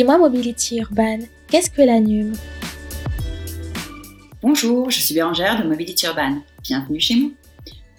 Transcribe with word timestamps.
Dis-moi 0.00 0.16
Mobility 0.16 0.78
Urban, 0.78 1.18
qu'est-ce 1.46 1.68
que 1.68 1.82
l'ANUM 1.82 2.32
Bonjour, 4.40 4.88
je 4.88 4.98
suis 4.98 5.14
Bérangère 5.14 5.62
de 5.62 5.68
Mobility 5.68 6.06
Urban. 6.06 6.38
Bienvenue 6.62 6.98
chez 6.98 7.16
moi. 7.16 7.30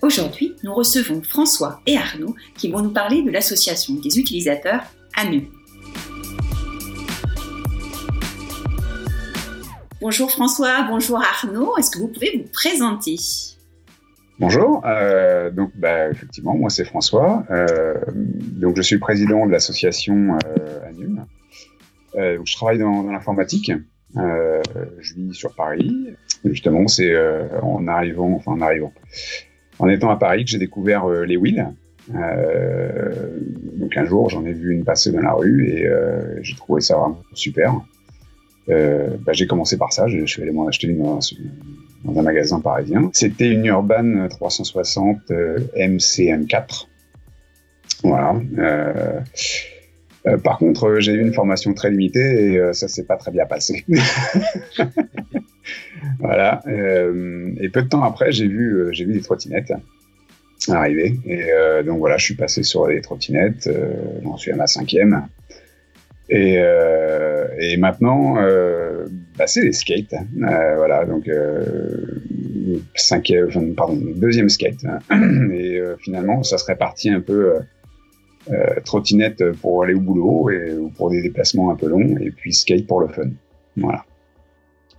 Aujourd'hui, 0.02 0.56
nous 0.64 0.74
recevons 0.74 1.22
François 1.22 1.80
et 1.86 1.98
Arnaud 1.98 2.34
qui 2.58 2.72
vont 2.72 2.82
nous 2.82 2.90
parler 2.90 3.22
de 3.22 3.30
l'association 3.30 3.94
des 3.94 4.18
utilisateurs 4.18 4.82
ANUM. 5.16 5.46
Bonjour 10.02 10.32
François, 10.32 10.88
bonjour 10.90 11.22
Arnaud, 11.22 11.78
est-ce 11.78 11.92
que 11.92 12.00
vous 12.00 12.08
pouvez 12.08 12.36
vous 12.36 12.50
présenter? 12.52 13.18
Bonjour, 14.40 14.82
euh, 14.88 15.52
donc 15.52 15.70
bah, 15.76 16.10
effectivement, 16.10 16.58
moi 16.58 16.72
c'est 16.72 16.86
François, 16.86 17.44
euh, 17.52 17.94
donc 18.16 18.76
je 18.76 18.82
suis 18.82 18.96
le 18.96 19.02
président 19.02 19.46
de 19.46 19.52
l'association 19.52 20.40
euh, 20.48 20.90
ANUM. 20.90 21.28
Euh, 22.16 22.40
je 22.44 22.56
travaille 22.56 22.80
dans, 22.80 23.04
l'informatique. 23.04 23.72
Euh, 24.18 24.62
je 25.00 25.14
vis 25.16 25.34
sur 25.34 25.56
Paris. 25.56 26.08
Justement, 26.44 26.88
c'est 26.88 27.12
euh, 27.12 27.48
en 27.62 27.88
arrivant, 27.88 28.34
enfin 28.34 28.52
en 28.52 28.62
arrivant, 28.62 28.94
en 29.80 29.88
étant 29.88 30.10
à 30.10 30.18
Paris 30.18 30.44
que 30.44 30.52
j'ai 30.52 30.58
découvert 30.58 31.08
les 31.08 31.38
wheels. 31.38 31.68
donc 32.10 33.96
un 33.96 34.06
jour, 34.06 34.30
j'en 34.30 34.46
ai 34.46 34.54
vu 34.54 34.74
une 34.74 34.84
passer 34.84 35.12
dans 35.12 35.22
la 35.22 35.34
rue 35.34 35.70
et 35.70 35.88
j'ai 36.42 36.56
trouvé 36.56 36.82
ça 36.82 36.98
vraiment 36.98 37.22
super. 37.34 37.76
Bah, 38.68 39.34
j'ai 39.34 39.48
commencé 39.48 39.78
par 39.78 39.94
ça. 39.94 40.08
Je, 40.08 40.26
suis 40.26 40.42
allé 40.42 40.52
m'en 40.52 40.68
acheter 40.68 40.88
une 40.88 40.98
dans, 40.98 41.20
dans, 42.04 42.20
un 42.20 42.24
magasin 42.24 42.60
parisien. 42.60 43.10
C'était 43.14 43.50
une 43.50 43.66
Urban 43.66 44.28
360 44.28 45.30
MCM4. 45.30 46.88
Voilà. 48.04 48.36
Euh, 50.28 50.38
par 50.38 50.60
contre, 50.60 50.88
euh, 50.88 51.00
j'ai 51.00 51.14
eu 51.14 51.22
une 51.22 51.34
formation 51.34 51.74
très 51.74 51.90
limitée 51.90 52.52
et 52.52 52.60
euh, 52.60 52.74
ça 52.74 52.88
s'est 52.88 53.06
pas 53.06 53.18
très 53.18 53.32
bien 53.32 53.46
passé. 53.46 53.84
voilà. 56.20 56.62
et 56.68 57.70
peu 57.70 57.82
de 57.82 57.88
temps 57.88 58.04
après, 58.04 58.32
j'ai 58.32 58.48
vu, 58.48 58.90
j'ai 58.92 59.06
vu 59.06 59.14
des 59.14 59.22
trottinettes 59.22 59.74
arriver. 60.70 61.18
Et 61.26 61.44
donc 61.84 61.98
voilà, 61.98 62.18
je 62.18 62.26
suis 62.26 62.36
passé 62.36 62.62
sur 62.62 62.88
les 62.88 63.02
trottinettes. 63.02 63.68
J'en 64.24 64.38
suis 64.38 64.52
à 64.52 64.56
ma 64.56 64.68
cinquième. 64.68 65.28
Et, 66.30 66.60
et 67.60 67.78
maintenant, 67.78 68.36
bah, 69.38 69.48
c'est 69.48 69.64
les 69.64 69.74
skates. 69.74 70.14
voilà, 70.36 71.06
donc 71.06 71.28
cinquième, 72.96 73.74
pardon, 73.76 74.00
deuxième 74.16 74.50
skate. 74.50 74.86
et 75.52 75.82
finalement, 76.00 76.44
ça 76.44 76.60
serait 76.60 76.78
parti 76.78 77.10
un 77.10 77.22
peu 77.22 77.56
trottinette 78.86 79.52
pour 79.62 79.84
aller 79.84 79.94
au 79.94 80.00
boulot 80.00 80.50
et, 80.50 80.74
ou 80.74 80.90
pour 80.90 81.10
des 81.10 81.22
déplacements 81.22 81.72
un 81.72 81.76
peu 81.76 81.88
longs, 81.88 82.18
et 82.20 82.32
puis 82.32 82.54
skate 82.54 82.88
pour 82.88 83.02
le 83.02 83.08
fun. 83.08 83.30
Voilà. 83.78 84.06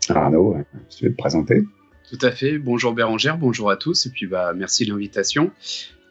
Arnaud, 0.09 0.57
tu 0.91 1.05
veux 1.05 1.13
te 1.13 1.17
présenter 1.17 1.63
Tout 2.11 2.19
à 2.27 2.31
fait. 2.31 2.59
Bonjour 2.59 2.93
Bérangère, 2.93 3.39
bonjour 3.39 3.71
à 3.71 3.77
tous, 3.77 4.07
et 4.07 4.11
puis 4.11 4.27
bah, 4.27 4.53
merci 4.55 4.85
de 4.85 4.91
l'invitation. 4.91 5.51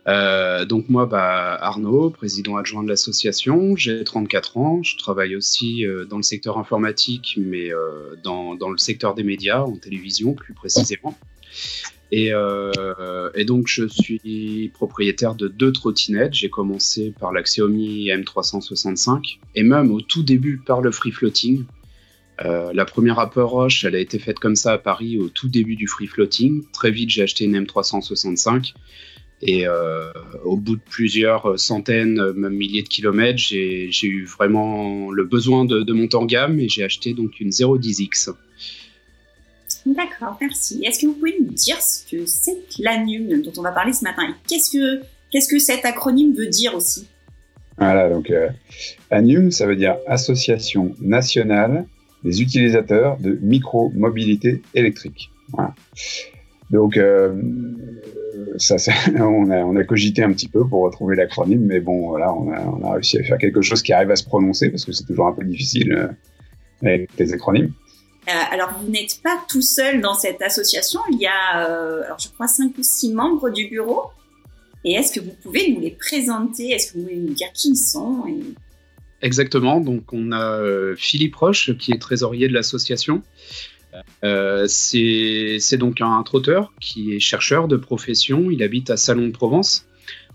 Euh, 0.07 0.65
donc 0.65 0.89
moi, 0.89 1.05
bah, 1.05 1.57
Arnaud, 1.61 2.09
président 2.09 2.57
adjoint 2.57 2.83
de 2.83 2.89
l'association, 2.89 3.75
j'ai 3.75 4.03
34 4.03 4.57
ans, 4.57 4.83
je 4.83 4.97
travaille 4.97 5.35
aussi 5.35 5.85
euh, 5.85 6.05
dans 6.05 6.17
le 6.17 6.23
secteur 6.23 6.57
informatique, 6.57 7.37
mais 7.37 7.71
euh, 7.71 8.15
dans, 8.23 8.55
dans, 8.55 8.69
le 8.69 8.77
secteur 8.77 9.13
des 9.13 9.23
médias, 9.23 9.61
en 9.61 9.75
télévision 9.75 10.33
plus 10.33 10.53
précisément. 10.53 11.15
Euh, 12.13 13.29
et, 13.35 13.45
donc, 13.45 13.67
je 13.67 13.87
suis 13.87 14.71
propriétaire 14.73 15.35
de 15.35 15.47
deux 15.47 15.71
trottinettes. 15.71 16.33
J'ai 16.33 16.49
commencé 16.49 17.13
par 17.19 17.31
la 17.31 17.41
Xiaomi 17.41 18.07
M365 18.09 19.37
et 19.55 19.63
même 19.63 19.91
au 19.91 20.01
tout 20.01 20.23
début 20.23 20.57
par 20.57 20.81
le 20.81 20.91
free 20.91 21.11
floating. 21.11 21.63
Euh, 22.43 22.71
la 22.73 22.85
première 22.85 23.19
Apple 23.19 23.41
Roche, 23.41 23.85
elle 23.85 23.95
a 23.95 23.99
été 23.99 24.17
faite 24.17 24.39
comme 24.39 24.55
ça 24.55 24.73
à 24.73 24.77
Paris 24.77 25.19
au 25.19 25.29
tout 25.29 25.47
début 25.47 25.75
du 25.75 25.87
free 25.87 26.07
floating. 26.07 26.63
Très 26.73 26.91
vite, 26.91 27.09
j'ai 27.09 27.21
acheté 27.21 27.45
une 27.45 27.57
M365. 27.63 28.73
Et 29.43 29.65
euh, 29.65 30.11
au 30.43 30.55
bout 30.55 30.75
de 30.75 30.81
plusieurs 30.87 31.59
centaines, 31.59 32.31
même 32.33 32.53
milliers 32.53 32.83
de 32.83 32.87
kilomètres, 32.87 33.39
j'ai 33.39 33.89
eu 34.03 34.25
vraiment 34.25 35.09
le 35.09 35.23
besoin 35.23 35.65
de, 35.65 35.81
de 35.81 35.93
monter 35.93 36.15
en 36.15 36.25
gamme 36.25 36.59
et 36.59 36.69
j'ai 36.69 36.83
acheté 36.83 37.13
donc 37.13 37.39
une 37.39 37.49
010X. 37.49 38.33
D'accord, 39.85 40.37
merci. 40.39 40.81
Est-ce 40.83 40.99
que 40.99 41.07
vous 41.07 41.13
pouvez 41.13 41.35
nous 41.39 41.51
dire 41.53 41.81
ce 41.81 42.09
que 42.09 42.25
c'est 42.25 42.53
que 42.53 42.83
l'ANUM 42.83 43.41
dont 43.41 43.53
on 43.57 43.61
va 43.61 43.71
parler 43.71 43.93
ce 43.93 44.03
matin 44.03 44.23
qu'est-ce 44.47 44.71
que, 44.71 45.01
qu'est-ce 45.31 45.49
que 45.49 45.59
cet 45.59 45.85
acronyme 45.85 46.33
veut 46.33 46.47
dire 46.47 46.75
aussi? 46.75 47.07
Voilà, 47.77 48.09
donc 48.09 48.29
euh, 48.29 48.49
ANUM, 49.09 49.49
ça 49.51 49.65
veut 49.65 49.75
dire 49.75 49.97
Association 50.07 50.93
nationale 50.99 51.85
des 52.23 52.41
utilisateurs 52.41 53.17
de 53.17 53.39
micro-mobilité 53.41 54.61
électrique. 54.75 55.31
Donc, 56.69 56.95
euh, 56.97 57.33
ça, 58.57 58.75
on, 59.19 59.75
a, 59.75 59.83
cogité 59.83 60.23
un 60.23 60.31
petit 60.31 60.47
peu 60.47 60.65
pour 60.65 60.83
retrouver 60.83 61.15
l'acronyme, 61.15 61.65
mais 61.65 61.79
bon, 61.79 62.07
voilà, 62.07 62.33
on 62.33 62.51
a, 62.51 62.61
on 62.61 62.83
a, 62.83 62.93
réussi 62.93 63.17
à 63.17 63.23
faire 63.23 63.37
quelque 63.37 63.61
chose 63.61 63.81
qui 63.81 63.93
arrive 63.93 64.11
à 64.11 64.15
se 64.15 64.23
prononcer 64.23 64.69
parce 64.69 64.85
que 64.85 64.91
c'est 64.91 65.05
toujours 65.05 65.27
un 65.27 65.33
peu 65.33 65.43
difficile 65.43 65.91
euh, 65.93 66.07
avec 66.81 67.09
les 67.17 67.33
acronymes. 67.33 67.73
Euh, 68.27 68.31
alors, 68.51 68.73
vous 68.79 68.89
n'êtes 68.89 69.19
pas 69.23 69.43
tout 69.49 69.63
seul 69.63 69.99
dans 69.99 70.13
cette 70.13 70.41
association. 70.41 70.99
Il 71.11 71.19
y 71.19 71.27
a, 71.27 71.67
euh, 71.67 72.03
je 72.19 72.27
crois, 72.29 72.47
cinq 72.47 72.77
ou 72.77 72.83
six 72.83 73.11
membres 73.13 73.49
du 73.49 73.67
bureau. 73.67 74.11
Et 74.83 74.93
est-ce 74.93 75.11
que 75.13 75.23
vous 75.23 75.35
pouvez 75.41 75.71
nous 75.71 75.79
les 75.79 75.91
présenter? 75.91 76.69
Est-ce 76.71 76.91
que 76.91 76.99
vous 76.99 77.05
pouvez 77.05 77.15
nous 77.15 77.33
dire 77.33 77.51
qui 77.53 77.69
ils 77.69 77.75
sont 77.75 78.25
Exactement. 79.21 79.79
Donc, 79.79 80.13
on 80.13 80.31
a 80.31 80.57
euh, 80.59 80.95
Philippe 80.95 81.35
Roche, 81.35 81.75
qui 81.77 81.91
est 81.91 81.99
trésorier 81.99 82.47
de 82.47 82.53
l'association. 82.53 83.23
c'est 84.67 85.77
donc 85.77 86.01
un 86.01 86.21
trotteur 86.23 86.73
qui 86.79 87.15
est 87.15 87.19
chercheur 87.19 87.67
de 87.67 87.75
profession. 87.75 88.51
Il 88.51 88.61
habite 88.61 88.91
à 88.91 88.97
Salon 88.97 89.27
de 89.27 89.31
Provence. 89.31 89.87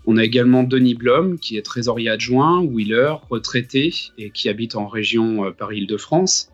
On 0.05 0.17
a 0.17 0.23
également 0.23 0.63
Denis 0.63 0.95
Blom, 0.95 1.37
qui 1.39 1.57
est 1.57 1.61
trésorier 1.61 2.09
adjoint, 2.09 2.61
wheeler, 2.61 3.15
retraité 3.29 3.93
et 4.17 4.29
qui 4.29 4.47
habite 4.47 4.75
en 4.75 4.87
région 4.87 5.51
Paris-Île-de-France. 5.51 6.49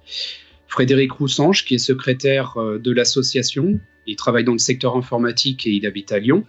Frédéric 0.73 1.11
Roussange, 1.11 1.65
qui 1.65 1.75
est 1.75 1.77
secrétaire 1.77 2.57
euh, 2.57 2.79
de 2.79 2.91
l'association. 2.91 3.79
Il 4.07 4.15
travaille 4.15 4.43
dans 4.43 4.53
le 4.53 4.57
secteur 4.57 4.97
informatique 4.97 5.67
et 5.67 5.69
il 5.69 5.85
habite 5.85 6.11
à 6.11 6.17
Lyon. 6.17 6.45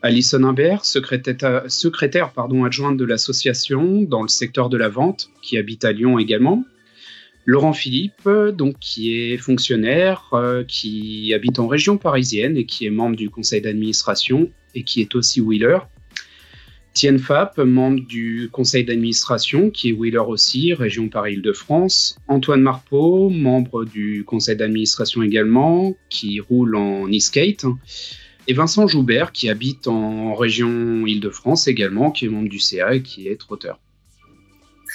Alison 0.00 0.44
Imbert, 0.44 0.84
secrétaire, 0.84 2.32
adjointe 2.64 2.96
de 2.96 3.04
l'association 3.04 4.02
dans 4.02 4.22
le 4.22 4.28
secteur 4.28 4.68
de 4.68 4.76
la 4.76 4.88
vente, 4.88 5.28
qui 5.42 5.58
habite 5.58 5.84
à 5.84 5.90
Lyon 5.90 6.20
également. 6.20 6.64
Laurent 7.44 7.72
Philippe, 7.72 8.28
donc, 8.28 8.78
qui 8.78 9.16
est 9.16 9.38
fonctionnaire, 9.38 10.28
euh, 10.34 10.62
qui 10.62 11.34
habite 11.34 11.58
en 11.58 11.66
région 11.66 11.98
parisienne 11.98 12.56
et 12.56 12.64
qui 12.64 12.86
est 12.86 12.90
membre 12.90 13.16
du 13.16 13.28
conseil 13.28 13.60
d'administration 13.60 14.52
et 14.76 14.84
qui 14.84 15.00
est 15.00 15.16
aussi 15.16 15.40
wheeler. 15.40 15.78
Tien 16.94 17.16
Fap, 17.16 17.58
membre 17.58 18.00
du 18.06 18.50
conseil 18.52 18.84
d'administration, 18.84 19.70
qui 19.70 19.90
est 19.90 19.92
Wheeler 19.92 20.18
aussi, 20.18 20.74
région 20.74 21.08
Paris-Île-de-France. 21.08 22.16
Antoine 22.28 22.60
Marpeau, 22.60 23.30
membre 23.30 23.84
du 23.84 24.24
conseil 24.24 24.56
d'administration 24.56 25.22
également, 25.22 25.94
qui 26.10 26.40
roule 26.40 26.76
en 26.76 27.08
e-skate. 27.08 27.64
Et 28.46 28.52
Vincent 28.52 28.86
Joubert, 28.86 29.32
qui 29.32 29.48
habite 29.48 29.86
en 29.88 30.34
région 30.34 31.06
Île-de-France 31.06 31.66
également, 31.66 32.10
qui 32.10 32.26
est 32.26 32.28
membre 32.28 32.50
du 32.50 32.58
CA 32.58 32.94
et 32.94 33.02
qui 33.02 33.28
est 33.28 33.36
trotteur. 33.36 33.78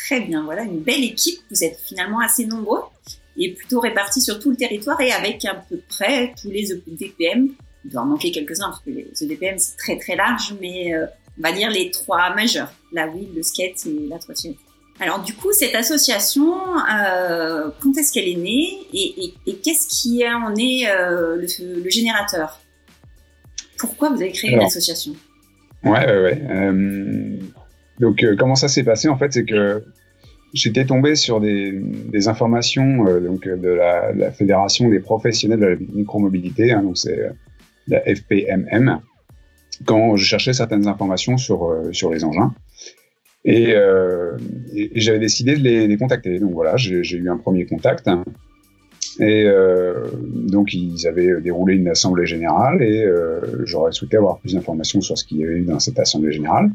Très 0.05 0.21
bien, 0.21 0.43
voilà 0.43 0.63
une 0.63 0.81
belle 0.81 1.03
équipe. 1.03 1.39
Vous 1.49 1.63
êtes 1.63 1.79
finalement 1.79 2.19
assez 2.19 2.45
nombreux 2.45 2.81
et 3.37 3.53
plutôt 3.53 3.79
répartis 3.79 4.21
sur 4.21 4.39
tout 4.39 4.51
le 4.51 4.55
territoire 4.55 4.99
et 5.01 5.11
avec 5.11 5.45
à 5.45 5.55
peu 5.55 5.79
près 5.89 6.33
tous 6.39 6.49
les 6.49 6.71
EDPM. 6.71 7.49
Il 7.85 7.91
doit 7.91 8.01
en 8.01 8.05
manquer 8.05 8.31
quelques-uns 8.31 8.69
parce 8.69 8.81
que 8.81 8.89
les 8.89 9.11
EDPM 9.21 9.57
c'est 9.57 9.77
très 9.77 9.97
très 9.97 10.15
large, 10.15 10.53
mais 10.61 10.93
euh, 10.93 11.05
on 11.37 11.41
va 11.41 11.51
dire 11.51 11.69
les 11.69 11.91
trois 11.91 12.33
majeurs, 12.35 12.71
la 12.91 13.07
wheel, 13.07 13.27
le 13.35 13.43
skate 13.43 13.85
et 13.85 14.07
la 14.09 14.17
trottinette. 14.17 14.57
Alors 14.99 15.21
du 15.21 15.33
coup, 15.33 15.51
cette 15.51 15.75
association, 15.75 16.53
euh, 16.91 17.69
quand 17.81 17.95
est-ce 17.97 18.11
qu'elle 18.11 18.27
est 18.27 18.35
née 18.35 18.79
et, 18.93 19.53
qu'est-ce 19.63 19.87
qui 19.87 20.23
en 20.27 20.55
est 20.55 20.89
euh, 20.89 21.35
le, 21.37 21.89
générateur? 21.89 22.59
Pourquoi 23.77 24.09
vous 24.09 24.21
avez 24.21 24.31
créé 24.31 24.51
une 24.51 24.61
association 24.61 25.13
Ouais, 25.83 26.05
ouais, 26.05 26.21
ouais. 26.21 26.41
Euh, 26.49 27.37
donc 27.99 28.25
comment 28.39 28.55
ça 28.55 28.67
s'est 28.67 28.83
passé? 28.83 29.07
En 29.07 29.17
fait, 29.17 29.33
c'est 29.33 29.45
que 29.45 29.83
j'étais 30.53 30.85
tombé 30.85 31.15
sur 31.15 31.39
des, 31.39 32.27
informations 32.27 33.03
donc 33.19 33.47
de 33.47 33.69
la, 33.69 34.31
fédération 34.31 34.89
des 34.89 34.99
professionnels 34.99 35.59
de 35.59 35.65
la 35.65 35.75
micromobilité, 35.75 36.71
hein, 36.71 36.81
donc 36.81 36.97
c'est 36.97 37.29
la 37.87 38.01
FPMM, 38.01 38.99
quand 39.85 40.15
je 40.15 40.25
cherchais 40.25 40.53
certaines 40.53 40.87
informations 40.87 41.37
sur, 41.37 41.65
euh, 41.65 41.91
sur 41.91 42.11
les 42.11 42.23
engins. 42.23 42.53
Et, 43.45 43.73
euh, 43.73 44.37
j'avais 44.95 45.19
décidé 45.19 45.55
de 45.55 45.61
les, 45.61 45.97
contacter. 45.97 46.39
Donc 46.39 46.51
voilà, 46.51 46.75
j'ai 46.77 47.17
eu 47.17 47.29
un 47.29 47.37
premier 47.37 47.65
contact. 47.65 48.09
Et 49.19 49.45
euh, 49.45 50.05
donc 50.23 50.73
ils 50.73 51.07
avaient 51.07 51.41
déroulé 51.41 51.75
une 51.75 51.87
assemblée 51.87 52.27
générale 52.27 52.83
et 52.83 53.03
j'aurais 53.63 53.91
souhaité 53.91 54.17
avoir 54.17 54.37
plus 54.37 54.53
d'informations 54.53 55.01
sur 55.01 55.17
ce 55.17 55.23
qu'il 55.23 55.37
y 55.37 55.43
avait 55.43 55.55
eu 55.55 55.63
dans 55.63 55.79
cette 55.79 55.97
assemblée 55.97 56.31
générale. 56.31 56.69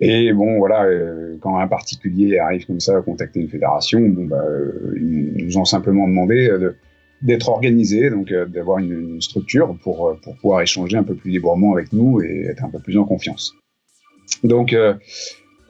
Et 0.00 0.32
bon, 0.32 0.58
voilà, 0.58 0.86
quand 1.40 1.58
un 1.58 1.66
particulier 1.66 2.38
arrive 2.38 2.66
comme 2.66 2.80
ça 2.80 2.96
à 2.96 3.02
contacter 3.02 3.40
une 3.40 3.48
fédération, 3.48 4.00
bah, 4.00 4.42
ils 4.96 5.44
nous 5.44 5.58
ont 5.58 5.64
simplement 5.64 6.06
demandé 6.06 6.48
de, 6.48 6.76
d'être 7.22 7.48
organisé, 7.48 8.10
donc 8.10 8.32
d'avoir 8.32 8.78
une, 8.78 9.20
structure 9.20 9.76
pour, 9.82 10.16
pour 10.22 10.36
pouvoir 10.36 10.62
échanger 10.62 10.96
un 10.96 11.02
peu 11.02 11.14
plus 11.14 11.30
librement 11.30 11.74
avec 11.74 11.92
nous 11.92 12.22
et 12.22 12.46
être 12.46 12.64
un 12.64 12.70
peu 12.70 12.78
plus 12.78 12.96
en 12.96 13.04
confiance. 13.04 13.54
Donc, 14.42 14.74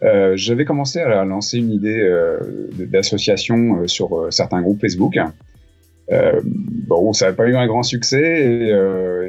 euh, 0.03 0.33
j'avais 0.37 0.65
commencé 0.65 1.01
à 1.01 1.25
lancer 1.25 1.59
une 1.59 1.73
idée 1.73 2.01
euh, 2.01 2.71
d'association 2.73 3.83
euh, 3.83 3.87
sur 3.87 4.29
certains 4.31 4.63
groupes 4.63 4.81
Facebook. 4.81 5.17
bon, 6.09 7.13
ça 7.13 7.27
n'a 7.27 7.33
pas 7.35 7.47
eu 7.49 7.57
un 7.57 7.67
grand 7.67 7.83
succès 7.83 8.23
et, 8.23 8.69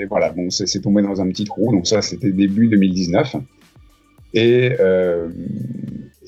et 0.01 0.05
voilà, 0.05 0.31
bon, 0.31 0.49
c'est 0.49 0.81
tombé 0.81 1.01
dans 1.01 1.21
un 1.21 1.27
petit 1.27 1.45
trou. 1.45 1.71
Donc 1.71 1.87
ça, 1.87 2.01
c'était 2.01 2.31
début 2.31 2.67
2019. 2.67 3.35
Et, 4.33 4.71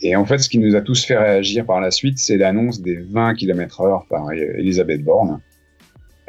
et 0.01 0.16
en 0.16 0.25
fait, 0.25 0.38
ce 0.40 0.50
qui 0.50 0.60
nous 0.60 0.75
a 0.75 0.81
tous 0.81 1.06
fait 1.06 1.18
réagir 1.18 1.66
par 1.66 1.80
la 1.80 1.90
suite, 1.90 2.19
c'est 2.19 2.38
l'annonce 2.38 2.81
des 2.81 2.98
20 2.98 3.36
km/h 3.36 4.07
par 4.10 4.31
Elisabeth 4.31 5.04
Borne. 5.04 5.40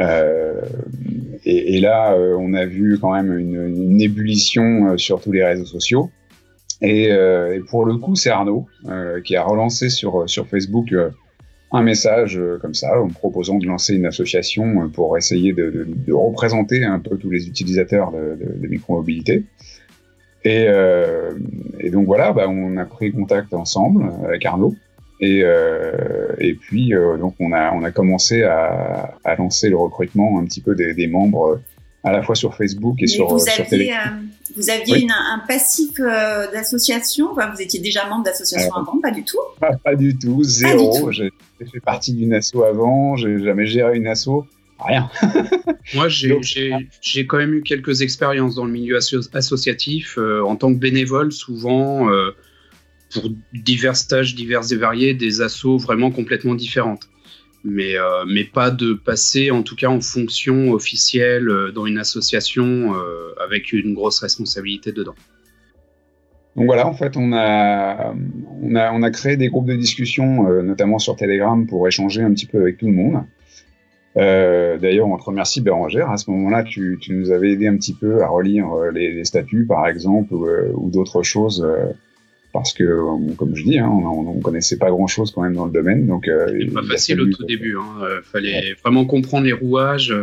Euh, 0.01 0.61
et, 1.45 1.81
là, 1.81 2.17
on 2.17 2.55
a 2.55 2.65
vu 2.65 2.99
quand 2.99 3.13
même 3.13 3.37
une, 3.39 4.01
ébullition 4.01 4.97
sur 4.97 5.21
tous 5.21 5.33
les 5.33 5.45
réseaux 5.45 5.67
sociaux. 5.67 6.11
Et, 6.81 7.11
euh, 7.11 7.61
pour 7.69 7.85
le 7.85 7.97
coup, 7.97 8.15
c'est 8.15 8.31
Arnaud 8.31 8.67
euh, 8.89 9.21
qui 9.21 9.37
a 9.37 9.43
relancé 9.43 9.89
sur, 9.89 10.27
Facebook 10.49 10.93
euh, 10.93 11.11
un 11.73 11.83
message 11.83 12.41
comme 12.61 12.75
ça, 12.75 13.01
en 13.01 13.09
proposant 13.09 13.59
de 13.59 13.67
lancer 13.67 13.95
une 13.95 14.07
association 14.07 14.89
pour 14.91 15.17
essayer 15.19 15.53
de, 15.53 15.87
représenter 16.13 16.85
un 16.85 17.01
peu 17.01 17.17
tous 17.17 17.31
les 17.31 17.49
utilisateurs 17.49 18.13
de, 18.13 18.39
de 18.41 18.69
micromobilité. 18.69 19.45
Et, 20.45 20.67
euh, 20.69 21.33
et, 21.81 21.91
donc 21.91 22.07
voilà, 22.07 22.33
bah, 22.33 22.47
on 22.49 22.77
a 22.77 22.85
pris 22.85 23.13
contact 23.13 23.55
ensemble 23.55 24.13
avec 24.25 24.45
Arnaud. 24.45 24.75
Et, 25.21 25.43
euh, 25.45 26.35
et 26.39 26.55
puis 26.55 26.93
donc 27.21 27.35
on 27.39 27.53
a, 27.53 27.73
on 27.73 27.85
a 27.85 27.91
commencé 27.91 28.43
à, 28.43 29.15
à, 29.25 29.37
lancer 29.37 29.71
le 29.71 29.77
recrutement 29.77 30.39
un 30.39 30.45
petit 30.45 30.61
peu 30.61 30.75
des, 30.75 30.93
des 30.93 31.07
membres 31.07 31.61
à 32.05 32.13
la 32.13 32.23
fois 32.23 32.35
sur 32.35 32.55
Facebook 32.55 33.03
et 33.03 33.07
sur, 33.07 33.41
sur 33.41 33.67
Telegram. 33.67 34.27
Vous 34.57 34.71
aviez 34.71 35.01
une, 35.01 35.11
un 35.11 35.43
passif 35.49 35.99
euh, 35.99 36.51
d'association? 36.53 37.31
Enfin, 37.33 37.51
Vous 37.53 37.61
étiez 37.61 37.81
déjà 37.81 38.07
membre 38.09 38.25
d'association 38.25 38.71
euh, 38.77 38.81
avant 38.81 39.01
Pas 39.01 39.11
du 39.11 39.25
tout? 39.25 39.39
pas, 39.83 39.97
du 39.97 40.17
tout, 40.17 40.45
zéro. 40.45 41.11
J'ai 41.11 41.31
fait 41.61 41.81
partie 41.81 42.13
d'une 42.13 42.35
asso 42.35 42.63
avant, 42.63 43.17
j'ai 43.17 43.43
jamais 43.43 43.67
géré 43.67 43.97
une 43.97 44.07
asso. 44.07 44.47
Rien. 44.79 45.09
Moi, 45.95 46.09
j'ai 46.09 47.27
quand 47.27 47.39
même 47.39 47.55
eu 47.55 47.63
quelques 47.63 48.03
expériences 48.03 48.55
dans 48.55 48.65
le 48.65 48.73
milieu 48.73 48.99
associatif 49.33 50.19
euh, 50.19 50.43
en 50.45 50.57
tant 50.57 50.73
que 50.73 50.79
bénévole, 50.79 51.33
souvent 51.33 52.09
pour 53.15 53.31
divers 53.53 53.97
stages 53.97 54.35
divers 54.35 54.71
et 54.73 54.77
variés, 54.77 55.15
des 55.15 55.41
assos 55.41 55.79
vraiment 55.79 56.11
complètement 56.11 56.55
différentes 56.55 57.09
mais, 57.65 57.97
euh, 57.97 58.25
mais 58.29 58.45
pas 58.45 58.71
de 58.71 58.93
passer 58.93 59.51
en 59.51 59.63
tout 59.63 59.75
cas 59.75 59.89
en 59.89 60.01
fonction 60.01 60.71
officielle 60.71 61.49
euh, 61.49 61.73
dans 61.73 61.87
une 61.87 61.99
association 61.99 62.95
euh, 62.95 63.33
avec 63.43 63.73
une 63.73 63.95
grosse 63.95 64.21
responsabilité 64.21 64.93
dedans. 64.93 65.15
Donc 66.57 66.67
voilà, 66.67 66.87
en 66.87 66.95
fait, 66.95 67.17
on 67.17 67.33
a, 67.33 68.15
on 68.63 68.77
a, 68.77 68.93
on 68.93 69.03
a 69.03 69.11
créé 69.11 69.37
des 69.37 69.49
groupes 69.49 69.67
de 69.67 69.75
discussion, 69.75 70.45
notamment 70.63 71.01
sur 71.01 71.17
Telegram, 71.17 71.67
pour 71.67 71.89
échanger 71.89 72.23
un 72.23 72.33
petit 72.33 72.47
peu 72.47 72.61
avec 72.61 72.79
tout 72.79 72.87
le 72.87 72.93
monde. 72.93 73.25
D'ailleurs, 74.15 75.09
on 75.09 75.17
te 75.17 75.25
remercie 75.25 75.63
Bérangère. 75.63 76.11
À 76.11 76.17
ce 76.17 76.31
moment-là, 76.31 76.63
tu, 76.63 76.97
nous 77.09 77.33
avais 77.33 77.51
aidé 77.51 77.67
un 77.67 77.77
petit 77.77 77.93
peu 77.93 78.23
à 78.23 78.29
relire 78.29 78.69
les, 78.93 79.25
statuts, 79.25 79.67
par 79.67 79.89
exemple, 79.89 80.33
ou 80.33 80.91
d'autres 80.91 81.25
choses 81.25 81.67
parce 82.55 82.73
que, 82.73 82.85
euh, 82.85 83.35
comme 83.37 83.57
je 83.57 83.65
dis, 83.65 83.81
hein, 83.81 83.89
on 83.89 84.37
ne 84.37 84.41
connaissait 84.41 84.79
pas 84.79 84.89
grand-chose 84.89 85.33
quand 85.33 85.43
même 85.43 85.55
dans 85.55 85.67
le 85.67 85.73
domaine. 85.73 86.07
Donc, 86.07 86.29
euh, 86.29 86.47
pas 86.73 86.85
facile 86.85 87.21
au 87.21 87.27
tout 87.27 87.45
début. 87.45 87.73
Il 87.73 87.77
hein. 87.77 88.05
euh, 88.05 88.23
fallait 88.23 88.75
vraiment 88.81 89.05
comprendre 89.05 89.45
les 89.45 89.53
rouages. 89.53 90.15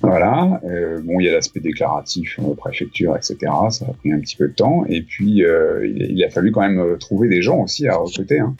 Voilà. 0.00 0.60
bon, 1.04 1.20
il 1.20 1.26
y 1.26 1.28
a 1.28 1.32
l'aspect 1.32 1.60
déclaratif, 1.60 2.40
préfecture, 2.56 3.14
etc. 3.14 3.36
Ça 3.70 3.84
a 3.88 3.92
pris 3.92 4.10
un 4.10 4.20
petit 4.20 4.36
peu 4.36 4.48
de 4.48 4.54
temps. 4.54 4.84
Et 4.88 5.02
puis, 5.02 5.44
il, 5.44 6.24
a 6.24 6.30
fallu 6.30 6.50
quand 6.50 6.62
même 6.62 6.96
trouver 6.98 7.28
des 7.28 7.42
gens 7.42 7.60
aussi 7.62 7.86
à 7.86 7.96
recruter. 7.96 8.40
Hein. 8.40 8.56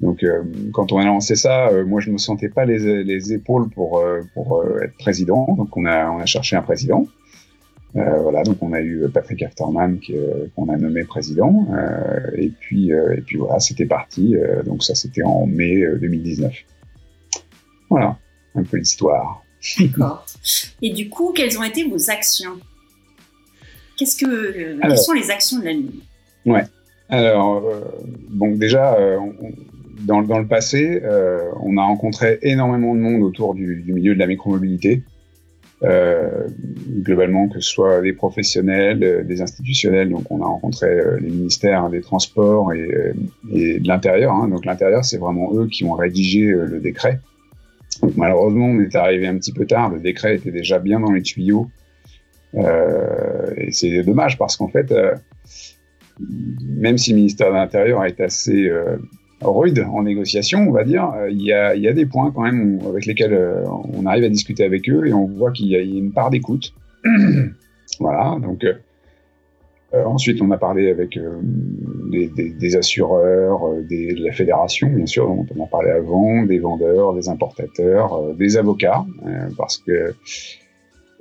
Donc, 0.00 0.26
quand 0.72 0.90
on 0.90 0.98
a 0.98 1.04
lancé 1.04 1.36
ça, 1.36 1.70
moi, 1.86 2.00
je 2.00 2.10
me 2.10 2.18
sentais 2.18 2.48
pas 2.48 2.64
les, 2.64 3.04
les 3.04 3.32
épaules 3.32 3.70
pour, 3.70 4.04
pour 4.34 4.64
être 4.82 4.96
président. 4.98 5.46
Donc, 5.56 5.76
on 5.76 5.86
a, 5.86 6.10
on 6.10 6.18
a 6.18 6.26
cherché 6.26 6.56
un 6.56 6.62
président. 6.62 7.06
Euh, 7.96 8.22
voilà, 8.22 8.42
donc 8.42 8.56
on 8.60 8.72
a 8.72 8.80
eu 8.80 9.08
Patrick 9.12 9.42
Afterman 9.42 10.00
euh, 10.10 10.46
qu'on 10.56 10.68
a 10.68 10.76
nommé 10.76 11.04
président, 11.04 11.68
euh, 11.72 12.30
et 12.36 12.48
puis 12.48 12.90
et 12.90 13.20
puis 13.24 13.38
voilà, 13.38 13.60
c'était 13.60 13.86
parti. 13.86 14.34
donc 14.66 14.82
ça, 14.82 14.94
c'était 14.94 15.22
en 15.22 15.46
mai 15.46 15.84
2019. 16.00 16.52
Voilà, 17.90 18.18
un 18.56 18.64
peu 18.64 18.78
l'histoire. 18.78 19.44
D'accord. 19.78 20.26
Et 20.82 20.92
du 20.92 21.08
coup, 21.08 21.32
quelles 21.32 21.56
ont 21.56 21.62
été 21.62 21.88
vos 21.88 22.10
actions? 22.10 22.58
Qu'est-ce 23.96 24.16
que 24.16 24.80
quelles 24.80 24.98
sont 24.98 25.12
les 25.12 25.30
actions 25.30 25.60
de 25.60 25.64
la 25.64 25.72
Lune 25.72 25.92
Ouais. 26.46 26.64
Alors 27.08 27.62
bon, 28.30 28.56
déjà. 28.56 28.98
dans, 30.00 30.22
dans, 30.22 30.38
le 30.38 30.46
passé, 30.46 31.00
on 31.62 31.76
a 31.76 31.84
rencontré 31.84 32.40
énormément 32.42 32.94
de 32.94 33.00
monde 33.00 33.22
autour 33.22 33.54
du, 33.54 33.82
du 33.82 33.92
milieu 33.92 34.14
de 34.14 34.18
la 34.18 34.26
micromobilité. 34.26 35.04
Euh, 35.82 36.46
globalement, 37.02 37.48
que 37.48 37.60
ce 37.60 37.68
soit 37.68 38.00
des 38.00 38.12
professionnels, 38.12 39.02
euh, 39.02 39.24
des 39.24 39.42
institutionnels. 39.42 40.08
Donc, 40.08 40.30
on 40.30 40.40
a 40.40 40.46
rencontré 40.46 40.86
euh, 40.86 41.18
les 41.20 41.28
ministères 41.28 41.90
des 41.90 42.00
Transports 42.00 42.72
et, 42.72 43.12
de 43.44 43.86
l'Intérieur. 43.86 44.32
Hein. 44.32 44.48
Donc, 44.48 44.64
l'Intérieur, 44.64 45.04
c'est 45.04 45.18
vraiment 45.18 45.52
eux 45.54 45.66
qui 45.66 45.84
ont 45.84 45.92
rédigé 45.92 46.46
le 46.46 46.80
décret. 46.80 47.20
Donc, 48.00 48.16
malheureusement, 48.16 48.66
on 48.66 48.80
est 48.80 48.94
arrivé 48.94 49.26
un 49.26 49.36
petit 49.36 49.52
peu 49.52 49.66
tard. 49.66 49.90
Le 49.90 50.00
décret 50.00 50.36
était 50.36 50.52
déjà 50.52 50.78
bien 50.78 51.00
dans 51.00 51.12
les 51.12 51.22
tuyaux. 51.22 51.68
Euh, 52.54 53.52
et 53.56 53.72
c'est 53.72 54.02
dommage 54.04 54.38
parce 54.38 54.56
qu'en 54.56 54.68
fait, 54.68 54.94
même 56.20 56.96
si 56.96 57.10
le 57.10 57.16
ministère 57.16 57.48
de 57.48 57.56
l'Intérieur 57.56 58.04
est 58.04 58.20
assez 58.20 58.70
rude 59.44 59.84
en 59.92 60.02
négociation, 60.02 60.66
on 60.68 60.72
va 60.72 60.84
dire, 60.84 61.10
euh, 61.16 61.30
il 61.30 61.42
y 61.42 61.52
a, 61.52 61.92
des 61.92 62.06
points 62.06 62.32
quand 62.34 62.42
même 62.42 62.80
avec 62.88 63.06
lesquels 63.06 63.32
euh, 63.32 63.64
on 63.92 64.06
arrive 64.06 64.24
à 64.24 64.28
discuter 64.28 64.64
avec 64.64 64.88
eux 64.88 65.06
et 65.06 65.12
on 65.12 65.26
voit 65.26 65.52
qu'il 65.52 65.68
y 65.68 65.76
a 65.76 65.80
une 65.80 66.12
part 66.12 66.30
d'écoute. 66.30 66.74
voilà, 68.00 68.38
donc 68.40 68.64
euh, 68.64 70.04
ensuite 70.04 70.40
on 70.42 70.50
a 70.50 70.58
parlé 70.58 70.90
avec 70.90 71.18
des, 72.10 72.76
assureurs, 72.76 73.60
de 73.88 74.24
la 74.24 74.32
fédération 74.32 74.88
bien 74.88 75.06
sûr, 75.06 75.30
on 75.30 75.46
en 75.60 75.64
a 75.64 75.68
parlé 75.68 75.90
avant, 75.90 76.42
des 76.44 76.58
vendeurs, 76.58 77.14
des 77.14 77.28
importateurs, 77.28 78.34
des 78.34 78.56
avocats, 78.56 79.04
parce 79.56 79.78
que 79.78 80.14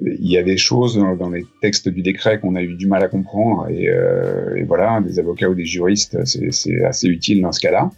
il 0.01 0.29
y 0.29 0.37
a 0.37 0.43
des 0.43 0.57
choses 0.57 0.97
dans, 0.97 1.29
les 1.29 1.45
textes 1.61 1.87
du 1.87 2.01
décret 2.01 2.39
qu'on 2.39 2.55
a 2.55 2.63
eu 2.63 2.73
du 2.75 2.87
mal 2.87 3.03
à 3.03 3.07
comprendre 3.09 3.67
et 3.69 4.63
voilà, 4.63 5.01
des 5.01 5.19
avocats 5.19 5.49
ou 5.49 5.55
des 5.55 5.65
juristes, 5.65 6.17
c'est 6.25 6.83
assez 6.83 7.07
utile 7.07 7.41
dans 7.41 7.51
ce 7.51 7.59
cas-là. 7.59 7.91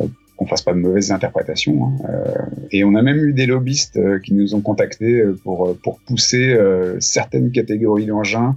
Euh, 0.00 0.06
qu'on 0.36 0.46
fasse 0.46 0.60
pas 0.60 0.74
de 0.74 0.78
mauvaises 0.78 1.12
interprétations. 1.12 1.86
Hein. 1.86 1.96
Euh, 2.10 2.34
et 2.70 2.84
on 2.84 2.94
a 2.94 3.00
même 3.00 3.16
eu 3.16 3.32
des 3.32 3.46
lobbyistes 3.46 3.96
euh, 3.96 4.18
qui 4.18 4.34
nous 4.34 4.54
ont 4.54 4.60
contactés 4.60 5.24
pour 5.42 5.74
pour 5.82 5.98
pousser 6.00 6.54
certaines 6.98 7.50
catégories 7.52 8.04
d'engins. 8.04 8.54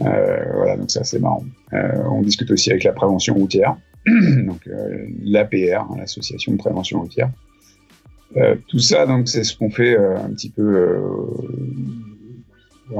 voilà, 0.00 0.76
donc 0.76 0.90
ça 0.90 1.02
c'est 1.02 1.20
marrant. 1.20 1.42
on 1.72 2.20
discute 2.20 2.50
aussi 2.50 2.70
avec 2.70 2.84
la 2.84 2.92
prévention 2.92 3.34
routière, 3.34 3.76
donc 4.06 4.68
l'APR, 5.22 5.86
hein, 5.90 5.96
l'association 5.96 6.52
de 6.52 6.58
prévention 6.58 7.00
routière. 7.00 7.30
tout 8.68 8.80
ça, 8.80 9.06
donc 9.06 9.26
c'est 9.26 9.44
ce 9.44 9.56
qu'on 9.56 9.70
fait 9.70 9.96
un 9.96 10.28
petit 10.28 10.50
peu 10.50 10.94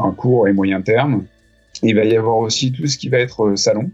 à 0.02 0.10
court 0.12 0.48
et 0.48 0.54
moyen 0.54 0.80
terme. 0.80 1.26
Il 1.82 1.94
va 1.94 2.04
y 2.04 2.16
avoir 2.16 2.38
aussi 2.38 2.72
tout 2.72 2.86
ce 2.86 2.96
qui 2.96 3.10
va 3.10 3.18
être 3.18 3.54
salon. 3.56 3.90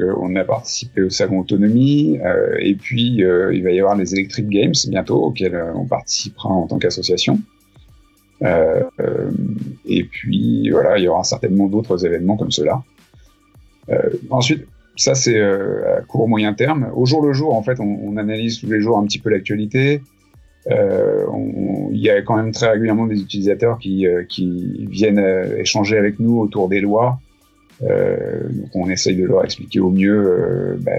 Euh, 0.00 0.14
on 0.20 0.34
a 0.36 0.44
participé 0.44 1.02
au 1.02 1.10
salon 1.10 1.40
autonomie, 1.40 2.18
euh, 2.24 2.56
et 2.58 2.74
puis 2.74 3.24
euh, 3.24 3.54
il 3.54 3.62
va 3.62 3.70
y 3.70 3.80
avoir 3.80 3.96
les 3.96 4.14
Electric 4.14 4.48
Games 4.48 4.74
bientôt, 4.88 5.22
auxquels 5.22 5.60
on 5.74 5.86
participera 5.86 6.48
en 6.50 6.66
tant 6.66 6.78
qu'association. 6.78 7.38
et 8.42 10.04
puis 10.04 10.70
voilà, 10.70 10.98
il 10.98 11.04
y 11.04 11.08
aura 11.08 11.24
certainement 11.24 11.66
d'autres 11.66 12.04
événements 12.06 12.36
comme 12.36 12.52
cela. 12.52 12.82
ensuite, 14.30 14.66
ça 14.96 15.14
c'est 15.14 15.40
à 15.40 16.02
court 16.06 16.28
moyen 16.28 16.54
terme. 16.54 16.90
Au 16.94 17.04
jour 17.06 17.22
le 17.22 17.32
jour, 17.32 17.54
en 17.54 17.62
fait, 17.62 17.80
on, 17.80 18.16
analyse 18.16 18.60
tous 18.60 18.70
les 18.70 18.80
jours 18.80 18.98
un 18.98 19.04
petit 19.04 19.18
peu 19.18 19.30
l'actualité. 19.30 20.02
il 20.70 22.00
y 22.00 22.10
a 22.10 22.22
quand 22.22 22.36
même 22.36 22.52
très 22.52 22.70
régulièrement 22.70 23.06
des 23.06 23.20
utilisateurs 23.20 23.78
qui 23.78 24.06
viennent 24.88 25.24
échanger 25.58 25.98
avec 25.98 26.20
nous 26.20 26.38
autour 26.38 26.68
des 26.68 26.80
lois 26.80 27.18
euh, 27.82 28.40
donc 28.50 28.70
on 28.74 28.90
essaye 28.90 29.14
de 29.14 29.24
leur 29.24 29.44
expliquer 29.44 29.78
au 29.78 29.90
mieux 29.90 30.18
euh, 30.18 30.76
bah, 30.80 30.92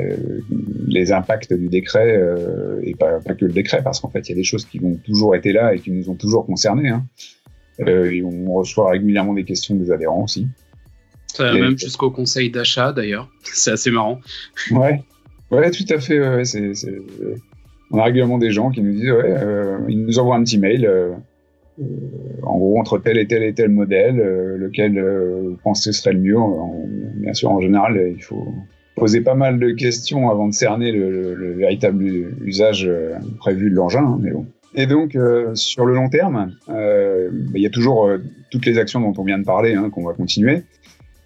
les 0.87 1.11
impacts 1.11 1.53
du 1.53 1.67
décret 1.67 2.15
euh, 2.15 2.79
et 2.83 2.95
pas, 2.95 3.19
pas, 3.19 3.33
que 3.33 3.45
le 3.45 3.51
décret 3.51 3.81
parce 3.83 3.99
qu'en 3.99 4.09
fait 4.09 4.29
il 4.29 4.29
y 4.29 4.31
a 4.33 4.35
des 4.35 4.45
choses 4.45 4.63
qui 4.63 4.79
ont 4.81 4.95
toujours 4.95 5.35
été 5.35 5.51
là 5.51 5.73
et 5.73 5.79
qui 5.79 5.91
nous 5.91 6.09
ont 6.09 6.15
toujours 6.15 6.45
concernés. 6.45 6.89
Hein. 6.89 7.05
Euh, 7.81 8.11
et 8.11 8.23
on 8.23 8.53
reçoit 8.53 8.91
régulièrement 8.91 9.33
des 9.33 9.43
questions 9.43 9.75
des 9.75 9.91
adhérents 9.91 10.23
aussi. 10.23 10.47
Ça 11.27 11.45
va 11.45 11.53
même 11.53 11.77
jusqu'au 11.77 12.11
conseil 12.11 12.49
d'achat 12.49 12.93
d'ailleurs. 12.93 13.29
C'est 13.43 13.71
assez 13.71 13.91
marrant. 13.91 14.19
Ouais, 14.71 15.03
ouais, 15.51 15.71
tout 15.71 15.85
à 15.89 15.99
fait. 15.99 16.19
On 17.91 17.97
a 17.97 18.03
régulièrement 18.03 18.37
des 18.37 18.51
gens 18.51 18.69
qui 18.71 18.81
nous 18.81 18.93
disent, 18.93 19.11
ouais, 19.11 19.35
ils 19.87 20.05
nous 20.05 20.19
envoient 20.19 20.35
un 20.35 20.43
petit 20.43 20.57
mail. 20.57 20.89
En 22.43 22.57
gros, 22.57 22.79
entre 22.79 22.97
tel 22.97 23.17
et 23.17 23.27
tel 23.27 23.43
et 23.43 23.53
tel 23.53 23.69
modèle, 23.69 24.17
lequel 24.57 24.99
vous 24.99 25.57
pensez 25.63 25.91
serait 25.91 26.13
le 26.13 26.19
mieux. 26.19 26.37
bien 27.15 27.33
sûr, 27.33 27.51
en 27.51 27.61
général, 27.61 28.13
il 28.15 28.21
faut 28.21 28.53
poser 28.99 29.21
pas 29.21 29.33
mal 29.33 29.57
de 29.57 29.71
questions 29.71 30.29
avant 30.29 30.47
de 30.47 30.53
cerner 30.53 30.91
le, 30.91 31.53
véritable 31.53 32.03
usage 32.45 32.85
euh, 32.87 33.15
prévu 33.39 33.71
de 33.71 33.75
l'engin, 33.75 34.03
hein, 34.03 34.19
mais 34.21 34.31
bon. 34.31 34.45
Et 34.75 34.85
donc, 34.85 35.15
euh, 35.15 35.55
sur 35.55 35.85
le 35.85 35.95
long 35.95 36.09
terme, 36.09 36.53
euh, 36.69 37.31
il 37.55 37.61
y 37.61 37.65
a 37.65 37.71
toujours 37.71 38.07
toutes 38.51 38.67
les 38.67 38.77
actions 38.77 38.99
dont 38.99 39.13
on 39.17 39.23
vient 39.23 39.39
de 39.39 39.43
parler, 39.43 39.73
hein, 39.73 39.89
qu'on 39.89 40.05
va 40.05 40.13
continuer. 40.13 40.61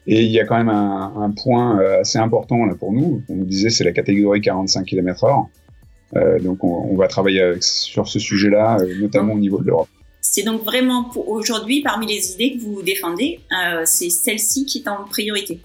Et 0.07 0.23
il 0.23 0.31
y 0.31 0.39
a 0.39 0.45
quand 0.45 0.57
même 0.57 0.69
un, 0.69 1.31
point 1.31 1.79
assez 2.01 2.19
important 2.19 2.65
là, 2.65 2.75
pour 2.75 2.91
nous. 2.91 3.21
On 3.29 3.35
nous 3.35 3.45
disait 3.45 3.69
c'est 3.69 3.85
la 3.85 3.93
catégorie 3.93 4.41
45 4.41 4.85
km/h. 4.85 6.41
donc 6.41 6.61
on, 6.65 6.93
va 6.97 7.07
travailler 7.07 7.53
sur 7.61 8.09
ce 8.09 8.19
sujet-là, 8.19 8.79
notamment 8.99 9.33
au 9.33 9.39
niveau 9.39 9.61
de 9.61 9.67
l'Europe. 9.67 9.87
C'est 10.35 10.41
donc 10.41 10.63
vraiment 10.63 11.03
pour 11.03 11.29
aujourd'hui, 11.29 11.83
parmi 11.83 12.07
les 12.07 12.31
idées 12.31 12.57
que 12.57 12.63
vous 12.63 12.81
défendez, 12.81 13.39
c'est 13.85 14.09
celle-ci 14.09 14.65
qui 14.65 14.79
est 14.79 14.87
en 14.87 15.03
priorité. 15.03 15.59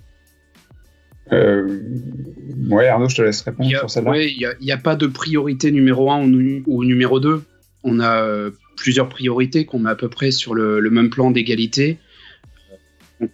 Euh, 1.33 1.81
ouais, 2.69 2.87
Arnaud, 2.87 3.09
je 3.09 3.17
te 3.17 3.23
laisse 3.23 3.41
répondre 3.41 3.71
sur 3.71 3.89
celle-là. 3.89 4.23
il 4.23 4.57
n'y 4.61 4.71
a, 4.71 4.77
pas 4.77 4.95
de 4.95 5.07
priorité 5.07 5.71
numéro 5.71 6.11
1 6.11 6.31
ou, 6.67 6.85
numéro 6.85 7.19
2. 7.19 7.43
On 7.83 7.99
a 7.99 8.23
euh, 8.23 8.51
plusieurs 8.77 9.09
priorités 9.09 9.65
qu'on 9.65 9.79
met 9.79 9.89
à 9.89 9.95
peu 9.95 10.11
près 10.11 10.31
sur 10.33 10.55
le, 10.55 10.91
même 10.91 11.09
plan 11.09 11.31
d'égalité. 11.31 11.97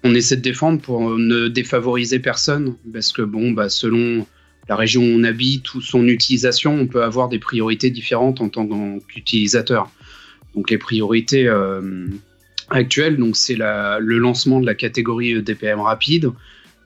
On, 0.05 0.15
essaie 0.15 0.37
de 0.37 0.41
défendre 0.41 0.81
pour 0.81 1.19
ne 1.19 1.49
défavoriser 1.49 2.21
personne, 2.21 2.77
parce 2.93 3.11
que 3.11 3.23
bon, 3.23 3.51
bah, 3.51 3.69
selon 3.69 4.25
la 4.69 4.77
région 4.77 5.03
où 5.03 5.19
on 5.19 5.25
habite 5.25 5.75
ou 5.75 5.81
son 5.81 6.07
utilisation, 6.07 6.77
on 6.77 6.87
peut 6.87 7.03
avoir 7.03 7.29
des 7.29 7.41
priorités 7.41 7.91
différentes 7.91 8.41
en 8.41 8.51
tant 8.51 8.69
qu'utilisateur. 9.09 9.91
Donc 10.55 10.71
les 10.71 10.79
priorités 10.79 11.47
euh, 11.49 12.07
actuelles, 12.71 13.17
donc 13.17 13.37
c'est 13.37 13.57
le 13.57 14.19
lancement 14.19 14.61
de 14.61 14.67
la 14.67 14.75
catégorie 14.75 15.43
DPM 15.43 15.81
rapide, 15.81 16.33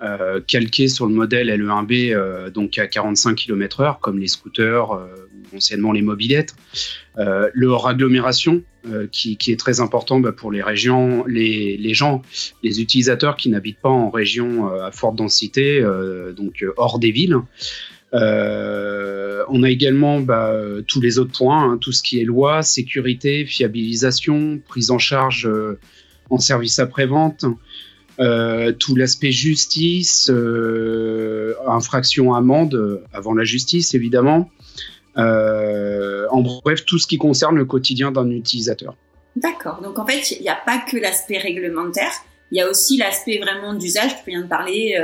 euh, 0.01 0.41
calqué 0.47 0.87
sur 0.87 1.07
le 1.07 1.13
modèle 1.13 1.49
LE1B 1.49 2.15
euh, 2.15 2.51
donc 2.51 2.79
à 2.79 2.87
45 2.87 3.35
km/h 3.35 3.99
comme 3.99 4.21
les 4.21 4.29
scooters 4.29 4.93
euh, 4.93 5.09
ou 5.53 5.57
anciennement 5.57 5.91
les 5.91 6.03
mobilettes. 6.03 6.55
le 7.17 7.67
hors 7.67 7.89
agglomération 7.89 8.63
qui, 9.11 9.37
est 9.49 9.59
très 9.59 9.81
important 9.81 10.21
bah, 10.21 10.31
pour 10.31 10.53
les 10.53 10.63
régions, 10.63 11.25
les, 11.27 11.95
gens, 11.95 12.23
les 12.63 12.81
utilisateurs 12.81 13.37
qui 13.37 13.51
n'habitent 13.51 13.81
pas 13.81 13.89
en 13.89 14.09
région 14.09 14.73
à 14.73 14.93
forte 14.93 15.17
densité, 15.17 15.83
donc 16.37 16.65
hors 16.77 16.99
des 17.01 17.11
villes. 17.11 17.37
On 18.13 19.63
a 19.63 19.71
également 19.71 20.21
bah, 20.21 20.55
tous 20.87 21.01
les 21.01 21.19
autres 21.19 21.37
points, 21.37 21.73
hein, 21.73 21.79
tout 21.79 21.93
ce 21.93 22.03
qui 22.03 22.21
est 22.21 22.25
loi, 22.25 22.63
sécurité, 22.63 23.45
fiabilisation, 23.45 24.61
prise 24.67 24.91
en 24.91 24.99
charge 24.99 25.49
en 26.31 26.39
service 26.39 26.79
après-vente, 26.79 27.45
euh, 28.21 28.73
tout 28.73 28.97
l'aspect 28.97 29.31
justice, 29.31 30.29
euh, 30.29 31.55
infraction, 31.67 32.35
amende, 32.35 32.75
euh, 32.75 33.05
avant 33.13 33.33
la 33.35 33.45
justice 33.45 33.95
évidemment. 33.95 34.51
en 35.17 36.43
bref, 36.43 36.85
tout 36.85 36.99
ce 36.99 37.07
qui 37.07 37.19
concerne 37.19 37.57
le 37.57 37.65
quotidien 37.65 38.13
d'un 38.13 38.31
utilisateur. 38.31 38.95
D'accord. 39.37 39.81
Donc 39.83 39.99
en 39.99 40.07
fait, 40.07 40.33
il 40.33 40.43
n'y 40.43 40.49
a 40.49 40.59
pas 40.67 40.79
que 40.79 40.97
l'aspect 40.97 41.39
réglementaire, 41.39 42.13
il 42.51 42.59
y 42.59 42.61
a 42.61 42.69
aussi 42.69 42.97
l'aspect 42.97 43.39
vraiment 43.39 43.75
d'usage. 43.75 44.11
Tu 44.25 44.31
viens 44.31 44.43
de 44.43 44.49
parler 44.49 44.97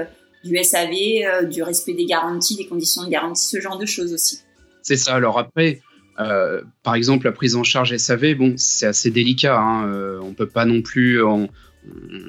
du 0.44 0.56
SAV, 0.62 1.48
du 1.48 1.62
respect 1.62 1.94
des 1.94 2.04
garanties, 2.04 2.56
des 2.56 2.66
conditions 2.66 3.04
de 3.04 3.10
garantie, 3.10 3.46
ce 3.46 3.60
genre 3.60 3.78
de 3.78 3.86
choses 3.86 4.12
aussi. 4.12 4.40
C'est 4.82 4.96
ça. 4.96 5.14
Alors 5.14 5.38
après, 5.38 5.80
par 6.16 6.94
exemple, 6.94 7.24
la 7.24 7.32
prise 7.32 7.56
en 7.56 7.64
charge 7.64 7.96
SAV, 7.96 8.34
bon, 8.34 8.54
c'est 8.56 8.86
assez 8.86 9.10
délicat. 9.10 9.58
Hein. 9.58 10.20
on 10.22 10.32
peut 10.34 10.48
pas 10.48 10.64
non 10.64 10.82
plus, 10.82 11.22
on 11.22 11.48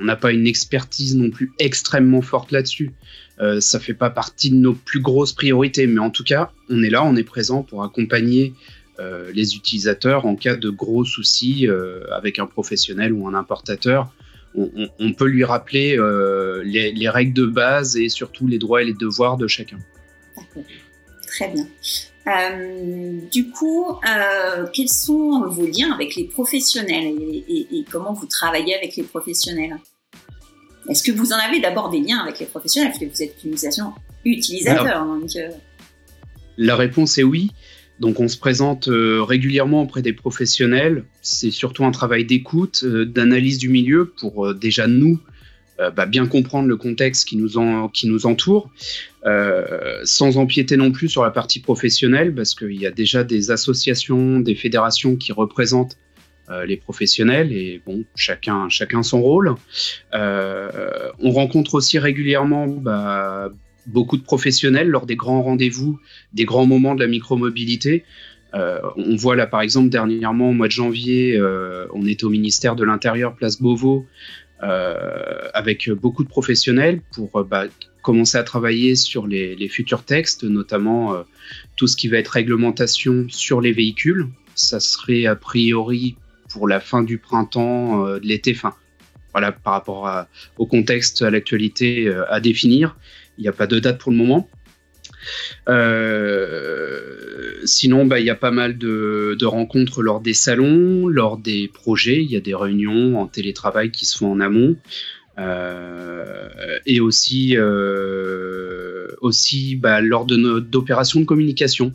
n'a 0.04 0.16
pas 0.16 0.32
une 0.32 0.48
expertise 0.48 1.16
non 1.16 1.30
plus 1.30 1.52
extrêmement 1.60 2.22
forte 2.22 2.52
là-dessus. 2.52 2.92
Euh, 3.40 3.60
ça 3.60 3.80
fait 3.80 3.94
pas 3.94 4.10
partie 4.10 4.50
de 4.50 4.56
nos 4.56 4.74
plus 4.74 5.02
grosses 5.02 5.34
priorités, 5.34 5.88
mais 5.88 6.00
en 6.00 6.10
tout 6.10 6.24
cas, 6.24 6.52
on 6.70 6.84
est 6.84 6.90
là, 6.90 7.04
on 7.04 7.16
est 7.16 7.24
présent 7.24 7.64
pour 7.64 7.84
accompagner 7.84 8.54
euh, 9.00 9.32
les 9.34 9.56
utilisateurs 9.56 10.26
en 10.26 10.36
cas 10.36 10.56
de 10.56 10.70
gros 10.70 11.04
soucis 11.04 11.68
euh, 11.68 12.06
avec 12.12 12.40
un 12.40 12.46
professionnel 12.46 13.12
ou 13.14 13.28
un 13.28 13.34
importateur. 13.34 14.12
On, 14.58 15.14
peut 15.14 15.26
lui 15.26 15.44
rappeler 15.44 15.98
euh, 15.98 16.64
les, 16.64 17.10
règles 17.10 17.34
de 17.34 17.46
base 17.46 17.98
et 17.98 18.10
surtout 18.10 18.48
les 18.48 18.58
droits 18.58 18.82
et 18.82 18.86
les 18.86 18.94
devoirs 18.94 19.38
de 19.38 19.48
chacun. 19.48 19.78
Très 21.28 21.50
bien. 21.50 21.68
Euh, 22.28 23.20
du 23.32 23.50
coup, 23.52 23.86
euh, 23.88 24.66
quels 24.74 24.90
sont 24.90 25.48
vos 25.48 25.68
liens 25.68 25.92
avec 25.94 26.16
les 26.16 26.24
professionnels 26.24 27.14
et, 27.48 27.86
comment 27.92 28.14
vous 28.14 28.26
travaillez 28.26 28.76
avec 28.76 28.96
les 28.96 29.04
professionnels? 29.04 29.78
Est-ce 30.90 31.04
que 31.04 31.12
vous 31.12 31.34
en 31.34 31.38
avez 31.38 31.60
d'abord 31.60 31.90
des 31.90 32.00
liens 32.00 32.20
avec 32.20 32.40
les 32.40 32.46
professionnels? 32.46 32.92
Parce 32.92 33.00
que 33.00 33.06
vous 33.06 33.24
êtes 33.24 33.36
utilisation 33.38 33.94
utilisateur 34.24 35.04
euh. 35.08 35.50
La 36.58 36.76
réponse 36.76 37.18
est 37.18 37.24
oui. 37.24 37.52
Donc 38.00 38.20
on 38.20 38.28
se 38.28 38.38
présente 38.38 38.90
régulièrement 38.92 39.84
auprès 39.84 40.02
des 40.02 40.14
professionnels. 40.14 41.06
C'est 41.22 41.52
surtout 41.52 41.86
un 41.86 41.92
travail 41.92 42.26
d'écoute, 42.26 42.84
d'analyse 42.86 43.58
du 43.58 43.70
milieu 43.70 44.06
pour 44.06 44.54
déjà 44.54 44.88
nous 44.88 45.20
euh, 45.82 45.92
bah, 45.92 46.06
bien 46.06 46.26
comprendre 46.26 46.70
le 46.70 46.78
contexte 46.78 47.28
qui 47.28 47.36
nous, 47.36 47.58
entoure, 47.58 48.70
euh, 49.26 50.00
sans 50.06 50.38
empiéter 50.38 50.78
non 50.78 50.94
plus 50.94 51.10
sur 51.10 51.24
la 51.24 51.32
partie 51.32 51.60
professionnelle, 51.60 52.34
parce 52.34 52.56
qu'il 52.56 52.80
y 52.80 52.86
a 52.86 52.92
déjà 52.92 53.26
des 53.26 53.52
associations, 53.52 54.40
des 54.40 54.56
fédérations 54.56 55.18
qui 55.18 55.34
représentent 55.34 55.98
euh, 56.50 56.66
les 56.66 56.78
professionnels 56.78 57.52
et 57.52 57.82
bon, 57.86 58.06
chacun, 58.16 58.70
chacun 58.70 59.04
son 59.04 59.22
rôle. 59.22 59.54
on 60.14 61.32
rencontre 61.32 61.74
aussi 61.74 62.00
régulièrement 62.00 62.68
bah, 62.68 63.50
beaucoup 63.88 64.18
de 64.18 64.24
professionnels 64.24 64.90
lors 64.90 65.06
des 65.06 65.16
grands 65.16 65.42
rendez-vous, 65.42 66.00
des 66.34 66.46
grands 66.46 66.66
moments 66.66 66.96
de 66.96 67.02
la 67.02 67.08
micromobilité. 67.08 68.04
Euh, 68.54 68.80
on 68.98 69.16
voit 69.16 69.36
là 69.36 69.48
par 69.48 69.62
exemple 69.62 69.90
dernièrement 69.90 70.50
au 70.50 70.54
mois 70.54 70.68
de 70.68 70.72
janvier, 70.72 71.40
on 71.94 72.06
était 72.06 72.24
au 72.24 72.30
ministère 72.30 72.76
de 72.76 72.84
l'Intérieur, 72.84 73.36
place 73.36 73.62
Beauvau, 73.62 74.06
euh, 74.64 75.50
avec 75.54 75.92
beaucoup 75.92 76.24
de 76.24 76.30
professionnels 76.30 77.02
pour 77.14 77.36
euh, 77.36 77.44
bah, 77.44 77.66
commencer 78.02 78.38
à 78.38 78.44
travailler 78.44 78.96
sur 78.96 79.28
les, 79.28 79.68
futurs 79.68 80.04
textes, 80.04 80.46
notamment 80.46 81.14
euh, 81.14 81.24
tout 81.76 81.88
ce 81.88 81.98
qui 81.98 82.08
va 82.08 82.18
être 82.20 82.30
réglementation 82.30 83.26
sur 83.28 83.60
les 83.60 83.74
véhicules. 83.74 84.28
Ça 84.56 84.80
serait 84.80 85.26
a 85.26 85.36
priori 85.36 86.16
pour 86.50 86.70
la 86.70 86.80
fin 86.80 87.04
du 87.04 87.18
printemps, 87.18 88.06
de 88.06 88.26
l'été, 88.26 88.54
fin. 88.54 88.74
Voilà, 89.34 89.52
par 89.52 89.74
rapport 89.74 90.26
au 90.58 90.66
contexte, 90.66 91.22
à 91.22 91.30
l'actualité 91.30 92.10
à 92.30 92.40
définir. 92.40 92.96
Il 93.38 93.42
n'y 93.42 93.48
a 93.48 93.54
pas 93.54 93.68
de 93.68 93.80
date 93.80 93.98
pour 94.00 94.12
le 94.12 94.18
moment. 94.18 94.50
Euh, 95.70 97.62
sinon, 97.66 98.06
bah, 98.06 98.20
il 98.20 98.26
y 98.26 98.30
a 98.30 98.36
pas 98.36 98.52
mal 98.52 98.78
de, 98.78 99.46
rencontres 99.46 100.02
lors 100.02 100.22
des 100.22 100.34
salons, 100.34 101.08
lors 101.08 101.38
des 101.38 101.70
projets. 101.74 102.24
Il 102.24 102.32
y 102.32 102.36
a 102.36 102.42
des 102.42 102.56
réunions 102.56 103.20
en 103.20 103.28
télétravail 103.28 103.92
qui 103.92 104.06
se 104.06 104.18
font 104.18 104.32
en 104.32 104.40
amont. 104.40 104.76
Euh, 105.38 106.80
et 106.86 107.02
aussi, 107.02 107.58
euh, 107.58 109.08
aussi 109.22 109.76
bah, 109.76 110.02
lors 110.02 110.26
d'opérations 110.26 111.20
de, 111.20 111.26
communication. 111.26 111.94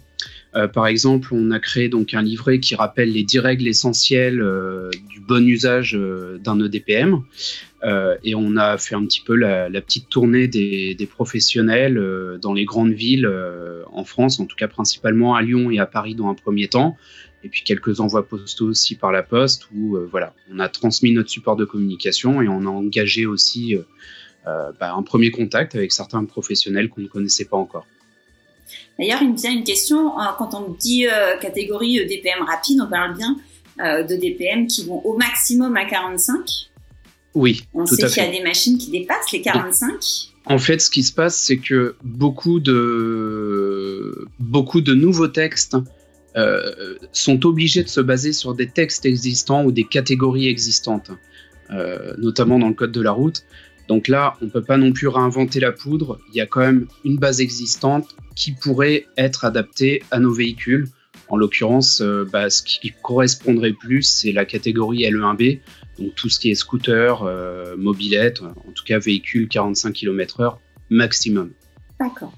Par 0.73 0.87
exemple, 0.87 1.29
on 1.33 1.51
a 1.51 1.61
créé 1.61 1.89
donc 1.89 2.15
un 2.15 2.23
livret 2.23 2.59
qui 2.59 2.75
rappelle 2.75 3.13
les 3.13 3.23
10 3.23 3.39
règles 3.39 3.69
essentielles 3.69 4.43
du 5.09 5.21
bon 5.21 5.47
usage 5.47 5.99
d'un 6.43 6.59
EDPM. 6.65 7.23
Euh, 7.83 8.17
et 8.25 8.35
on 8.35 8.57
a 8.57 8.77
fait 8.77 8.95
un 8.95 9.05
petit 9.07 9.23
peu 9.23 9.35
la, 9.35 9.69
petite 9.81 10.09
tournée 10.09 10.49
des, 10.49 11.09
professionnels 11.11 11.97
euh, 11.97 12.39
dans 12.39 12.53
les 12.53 12.65
grandes 12.65 12.93
villes 12.93 13.27
euh, 13.27 13.83
en 13.93 14.05
France, 14.05 14.39
en 14.41 14.47
tout 14.47 14.57
cas 14.57 14.69
principalement 14.69 15.35
à 15.35 15.43
Lyon 15.43 15.71
et 15.71 15.79
à 15.79 15.87
Paris 15.87 16.15
dans 16.15 16.29
un 16.29 16.35
premier 16.35 16.69
temps, 16.69 16.97
et 17.43 17.49
puis 17.49 17.63
quelques 17.63 18.01
envois 18.01 18.27
postaux 18.27 18.69
aussi 18.69 18.97
par 18.97 19.13
la 19.13 19.23
poste 19.23 19.67
où 19.75 19.97
voilà, 20.11 20.35
on 20.53 20.59
a 20.59 20.69
transmis 20.69 21.13
notre 21.13 21.31
support 21.31 21.57
de 21.57 21.65
communication 21.65 22.43
et 22.43 22.49
on 22.49 22.67
a 22.67 22.71
engagé 22.71 23.25
aussi 23.25 23.77
bah, 24.45 24.93
un 24.95 25.03
premier 25.03 25.31
contact 25.31 25.75
avec 25.75 25.93
certains 25.93 26.23
professionnels 26.27 26.91
qu'on 26.91 27.01
ne 27.01 27.09
connaissait 27.09 27.47
pas 27.47 27.57
encore. 27.57 27.87
D'ailleurs, 28.99 29.23
il 29.23 29.33
me 29.33 29.37
vient 29.37 29.53
une 29.53 29.65
question, 29.65 30.13
quand 30.39 30.55
on 30.55 30.71
dit 30.79 31.07
catégorie 31.41 32.05
DPM 32.07 32.43
rapide, 32.47 32.81
on 32.81 32.91
parle 32.91 33.17
bien 33.17 33.37
de 33.79 34.15
DPM 34.15 34.67
qui 34.67 34.85
vont 34.85 35.01
au 35.05 35.17
maximum 35.17 35.77
à 35.77 35.87
45 35.87 36.71
oui, 37.35 37.63
on 37.75 37.85
tout 37.85 37.95
sait 37.95 38.07
qu'il 38.09 38.23
y 38.23 38.27
a 38.27 38.31
des 38.31 38.43
machines 38.43 38.77
qui 38.77 38.91
dépassent 38.91 39.31
les 39.33 39.41
45. 39.41 39.93
En 40.47 40.59
fait, 40.59 40.81
ce 40.81 40.91
qui 40.91 41.03
se 41.03 41.13
passe, 41.13 41.37
c'est 41.37 41.59
que 41.59 41.95
beaucoup 42.03 42.61
de, 42.61 44.27
beaucoup 44.39 44.81
de 44.81 44.95
nouveaux 44.95 45.29
textes 45.29 45.77
euh, 46.37 46.97
sont 47.13 47.47
obligés 47.47 47.85
de 47.85 47.89
se 47.89 48.01
baser 48.01 48.33
sur 48.33 48.55
des 48.55 48.69
textes 48.69 49.07
existants 49.07 49.65
ou 49.65 49.71
des 49.71 49.85
catégories 49.85 50.49
existantes, 50.49 51.13
euh, 51.71 52.15
notamment 52.19 52.59
dans 52.59 52.69
le 52.69 52.75
code 52.75 52.93
de 52.93 53.03
la 53.03 53.13
route. 53.13 53.45
Donc 53.91 54.07
là, 54.07 54.37
on 54.41 54.45
ne 54.45 54.51
peut 54.51 54.63
pas 54.63 54.77
non 54.77 54.93
plus 54.93 55.09
réinventer 55.09 55.59
la 55.59 55.73
poudre. 55.73 56.21
Il 56.29 56.37
y 56.37 56.41
a 56.41 56.47
quand 56.47 56.61
même 56.61 56.87
une 57.05 57.17
base 57.17 57.41
existante 57.41 58.15
qui 58.37 58.53
pourrait 58.53 59.07
être 59.19 59.45
adaptée 59.45 60.05
à 60.13 60.21
nos 60.21 60.33
véhicules. 60.33 60.87
En 61.29 61.37
l'occurrence, 61.37 62.01
euh, 62.01 62.25
bah, 62.33 62.51
ce 62.51 62.63
qui 62.63 62.93
correspondrait 63.03 63.73
plus, 63.73 64.03
c'est 64.03 64.31
la 64.31 64.45
catégorie 64.45 65.01
LE1B, 65.01 65.59
donc 65.99 66.15
tout 66.15 66.29
ce 66.29 66.39
qui 66.39 66.53
est 66.53 66.55
scooter, 66.55 67.25
euh, 67.25 67.77
mobilette, 67.77 68.43
en 68.43 68.71
tout 68.73 68.85
cas 68.87 69.01
véhicule 69.01 69.49
45 69.49 69.93
km/h 69.93 70.59
maximum. 70.89 71.51
D'accord. 71.99 72.33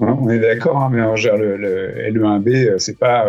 on 0.00 0.28
est 0.30 0.40
d'accord, 0.40 0.78
hein, 0.78 0.90
mais 0.90 0.98
le, 1.00 1.56
le, 1.58 2.10
LE1B, 2.10 2.70
euh, 2.70 2.78
c'est 2.78 2.98
pas 2.98 3.26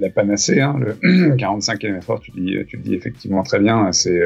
la 0.00 0.10
panacée. 0.10 0.60
Hein, 0.60 0.80
le 0.80 1.36
45 1.38 1.78
km/h, 1.78 2.20
tu 2.22 2.32
dis, 2.32 2.56
tu 2.66 2.76
le 2.76 2.82
dis 2.82 2.94
effectivement 2.94 3.44
très 3.44 3.60
bien, 3.60 3.92
c'est 3.92 4.20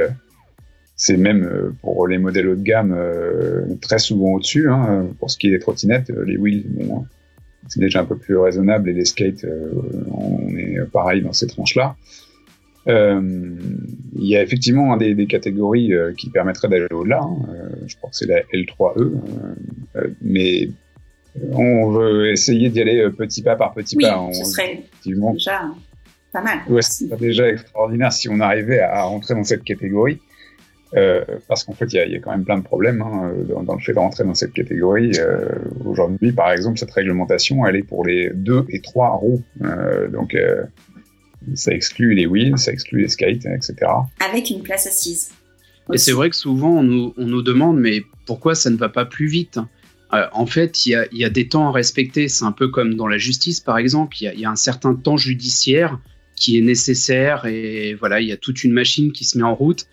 c'est 1.00 1.16
même 1.16 1.44
euh, 1.44 1.74
pour 1.80 2.06
les 2.06 2.18
modèles 2.18 2.46
haut 2.46 2.54
de 2.54 2.62
gamme 2.62 2.94
euh, 2.94 3.62
très 3.80 3.98
souvent 3.98 4.32
au-dessus. 4.32 4.68
Hein, 4.68 5.08
pour 5.18 5.30
ce 5.30 5.38
qui 5.38 5.46
est 5.46 5.50
des 5.50 5.58
trottinettes, 5.58 6.10
euh, 6.10 6.26
les 6.26 6.36
wheels, 6.36 6.62
bon, 6.66 7.06
c'est 7.68 7.80
déjà 7.80 8.02
un 8.02 8.04
peu 8.04 8.18
plus 8.18 8.36
raisonnable 8.36 8.90
et 8.90 8.92
les 8.92 9.06
skates, 9.06 9.46
on 10.12 10.50
est 10.50 10.78
pareil 10.92 11.22
dans 11.22 11.32
ces 11.32 11.46
tranches-là. 11.46 11.96
Il 12.86 14.26
y 14.26 14.36
a 14.36 14.42
effectivement 14.42 14.96
des, 14.98 15.14
des 15.14 15.26
catégories 15.26 15.92
qui 16.18 16.28
permettraient 16.30 16.68
d'aller 16.68 16.86
au-delà. 16.90 17.20
Hein, 17.22 17.36
je 17.86 17.96
crois 17.96 18.10
que 18.10 18.16
c'est 18.16 18.26
la 18.26 18.40
L3E, 18.52 19.12
mais 20.20 20.68
on 21.52 21.90
veut 21.90 22.30
essayer 22.30 22.70
d'y 22.70 22.80
aller 22.80 23.08
petit 23.10 23.42
pas 23.42 23.56
par 23.56 23.72
petit 23.72 23.96
oui, 23.96 24.04
pas. 24.04 24.28
Ce 24.32 24.44
serait 24.44 24.82
déjà 25.04 25.70
pas 26.32 26.42
mal. 26.42 26.58
Ouais, 26.68 26.82
c'est 26.82 27.14
déjà 27.18 27.48
extraordinaire 27.48 28.12
si 28.12 28.28
on 28.28 28.40
arrivait 28.40 28.80
à 28.80 29.02
rentrer 29.04 29.34
dans 29.34 29.44
cette 29.44 29.64
catégorie. 29.64 30.18
Euh, 30.96 31.24
parce 31.46 31.64
qu'en 31.64 31.72
fait, 31.72 31.86
il 31.92 31.96
y 31.96 31.98
a, 32.00 32.06
y 32.06 32.16
a, 32.16 32.18
quand 32.18 32.32
même 32.32 32.44
plein 32.44 32.58
de 32.58 32.64
problèmes 32.64 33.00
hein, 33.00 33.32
dans, 33.48 33.62
dans, 33.62 33.74
le 33.74 33.80
fait 33.80 33.92
de 33.92 33.98
rentrer 33.98 34.24
dans 34.24 34.34
cette 34.34 34.52
catégorie. 34.52 35.12
Euh, 35.18 35.48
Aujourd'hui, 35.84 36.32
par 36.32 36.50
exemple, 36.50 36.78
cette 36.78 36.90
réglementation, 36.90 37.64
elle 37.64 37.76
est 37.76 37.82
pour 37.82 38.04
les 38.04 38.30
deux 38.34 38.64
et 38.70 38.80
trois 38.80 39.10
roues. 39.10 39.42
Euh, 39.62 40.08
donc, 40.08 40.34
euh, 40.34 40.64
ça 41.54 41.72
exclut 41.72 42.14
les 42.14 42.26
wheels, 42.26 42.58
ça 42.58 42.72
exclut 42.72 43.02
les 43.02 43.08
skates, 43.08 43.46
etc. 43.46 43.74
Avec 44.28 44.50
une 44.50 44.62
place 44.62 44.86
assise. 44.86 45.30
Et 45.92 45.98
c'est 45.98 46.12
vrai 46.12 46.30
que 46.30 46.36
souvent, 46.36 46.78
on 46.78 46.82
nous, 46.82 47.14
on 47.16 47.26
nous, 47.26 47.42
demande, 47.42 47.78
mais 47.78 48.02
pourquoi 48.26 48.54
ça 48.54 48.70
ne 48.70 48.76
va 48.76 48.88
pas 48.88 49.04
plus 49.04 49.26
vite 49.26 49.58
euh, 50.12 50.26
En 50.32 50.46
fait, 50.46 50.86
il 50.86 50.90
y 50.90 50.94
a, 50.94 51.06
y 51.12 51.24
a, 51.24 51.30
des 51.30 51.48
temps 51.48 51.68
à 51.68 51.72
respecter. 51.72 52.28
C'est 52.28 52.44
un 52.44 52.52
peu 52.52 52.68
comme 52.68 52.94
dans 52.94 53.08
la 53.08 53.18
justice, 53.18 53.60
par 53.60 53.78
exemple. 53.78 54.16
Il 54.20 54.32
y, 54.36 54.40
y 54.40 54.44
a, 54.44 54.50
un 54.50 54.56
certain 54.56 54.94
temps 54.94 55.16
judiciaire 55.16 55.98
qui 56.36 56.56
est 56.58 56.62
nécessaire 56.62 57.44
et 57.46 57.94
voilà, 57.94 58.20
il 58.20 58.28
y 58.28 58.32
a 58.32 58.36
toute 58.36 58.64
une 58.64 58.72
machine 58.72 59.12
qui 59.12 59.24
se 59.24 59.36
met 59.36 59.44
en 59.44 59.54
route. 59.54 59.86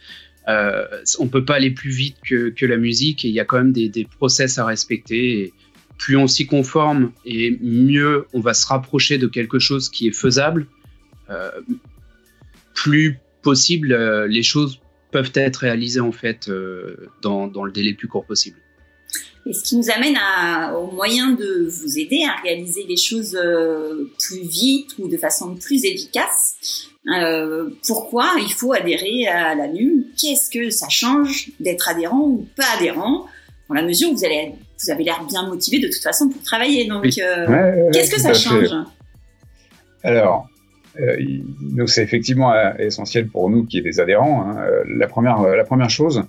Euh, 0.47 0.85
on 1.19 1.27
peut 1.27 1.43
pas 1.43 1.55
aller 1.55 1.71
plus 1.71 1.89
vite 1.89 2.17
que, 2.25 2.65
la 2.65 2.77
musique 2.77 3.25
et 3.25 3.27
il 3.27 3.33
y 3.33 3.39
a 3.39 3.45
quand 3.45 3.57
même 3.57 3.73
des, 3.73 4.07
process 4.17 4.57
à 4.57 4.65
respecter. 4.65 5.53
Plus 5.97 6.15
on 6.15 6.27
s'y 6.27 6.45
conforme 6.45 7.11
et 7.25 7.57
mieux 7.61 8.25
on 8.33 8.39
va 8.39 8.53
se 8.53 8.67
rapprocher 8.67 9.17
de 9.17 9.27
quelque 9.27 9.59
chose 9.59 9.89
qui 9.89 10.07
est 10.07 10.15
faisable, 10.15 10.67
euh, 11.29 11.51
plus 12.75 13.19
possible 13.41 13.91
euh, 13.91 14.27
les 14.27 14.43
choses 14.43 14.79
peuvent 15.11 15.31
être 15.33 15.57
réalisées 15.57 15.99
en 15.99 16.11
fait 16.11 16.49
euh, 16.49 17.09
dans, 17.21 17.47
dans, 17.47 17.63
le 17.63 17.71
délai 17.71 17.91
le 17.91 17.95
plus 17.95 18.07
court 18.07 18.25
possible. 18.25 18.57
Et 19.47 19.53
ce 19.53 19.63
qui 19.63 19.77
nous 19.77 19.89
amène 19.89 20.17
à, 20.17 20.77
au 20.77 20.91
moyen 20.91 21.31
de 21.31 21.69
vous 21.69 21.97
aider 21.97 22.23
à 22.25 22.41
réaliser 22.41 22.85
les 22.87 22.97
choses 22.97 23.37
euh, 23.41 24.11
plus 24.19 24.41
vite 24.41 24.89
ou 24.99 25.07
de 25.07 25.17
façon 25.17 25.55
plus 25.55 25.85
efficace. 25.85 26.89
Euh, 27.07 27.69
pourquoi 27.87 28.33
il 28.39 28.51
faut 28.51 28.73
adhérer 28.73 29.27
à 29.27 29.55
la 29.55 29.67
NUM 29.67 30.03
Qu'est-ce 30.19 30.49
que 30.49 30.69
ça 30.69 30.89
change 30.89 31.51
d'être 31.61 31.87
adhérent 31.87 32.19
ou 32.19 32.47
pas 32.57 32.65
adhérent? 32.77 33.25
Dans 33.69 33.75
la 33.75 33.83
mesure 33.83 34.09
où 34.11 34.15
vous, 34.17 34.25
allez, 34.25 34.53
vous 34.83 34.91
avez 34.91 35.03
l'air 35.05 35.23
bien 35.25 35.47
motivé 35.47 35.79
de 35.79 35.87
toute 35.87 36.03
façon 36.03 36.27
pour 36.27 36.41
travailler. 36.43 36.85
Donc, 36.85 37.05
euh, 37.17 37.47
ouais, 37.47 37.89
qu'est-ce 37.93 38.11
que 38.11 38.19
ça 38.19 38.33
change? 38.33 38.69
Alors, 40.03 40.47
euh, 40.99 41.17
donc 41.61 41.89
c'est 41.89 42.03
effectivement 42.03 42.53
essentiel 42.77 43.27
pour 43.27 43.49
nous 43.49 43.65
qui 43.65 43.77
est 43.77 43.81
des 43.81 44.01
adhérents. 44.01 44.41
Hein. 44.41 44.57
La 44.89 45.07
première, 45.07 45.41
la 45.41 45.63
première 45.63 45.89
chose, 45.89 46.23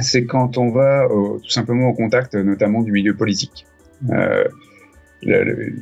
c'est 0.00 0.24
quand 0.24 0.58
on 0.58 0.70
va 0.70 1.08
au, 1.08 1.38
tout 1.38 1.50
simplement 1.50 1.88
au 1.88 1.94
contact, 1.94 2.34
notamment 2.34 2.82
du 2.82 2.92
milieu 2.92 3.14
politique. 3.14 3.66
Euh, 4.10 4.44
le, 5.22 5.42
le, 5.42 5.74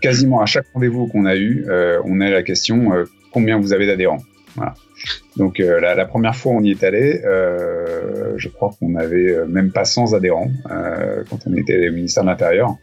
quasiment 0.00 0.40
à 0.40 0.46
chaque 0.46 0.66
rendez-vous 0.74 1.06
qu'on 1.06 1.24
a 1.24 1.36
eu, 1.36 1.64
euh, 1.68 2.00
on 2.04 2.20
a 2.20 2.28
la 2.28 2.42
question 2.42 2.92
euh, 2.92 3.04
combien 3.32 3.58
vous 3.58 3.72
avez 3.72 3.86
d'adhérents. 3.86 4.22
Voilà. 4.56 4.74
Donc 5.36 5.60
euh, 5.60 5.80
la, 5.80 5.94
la, 5.94 6.04
première 6.06 6.34
fois 6.34 6.52
on 6.52 6.62
y 6.62 6.72
est 6.72 6.82
allé, 6.82 7.20
euh, 7.24 8.34
je 8.36 8.48
crois 8.48 8.72
qu'on 8.78 8.96
avait 8.96 9.46
même 9.46 9.70
pas 9.70 9.84
100 9.84 10.14
adhérents 10.14 10.50
quand 10.64 11.38
on 11.46 11.54
était 11.54 11.88
au 11.88 11.92
ministère 11.92 12.24
de 12.24 12.28
l'Intérieur. 12.28 12.76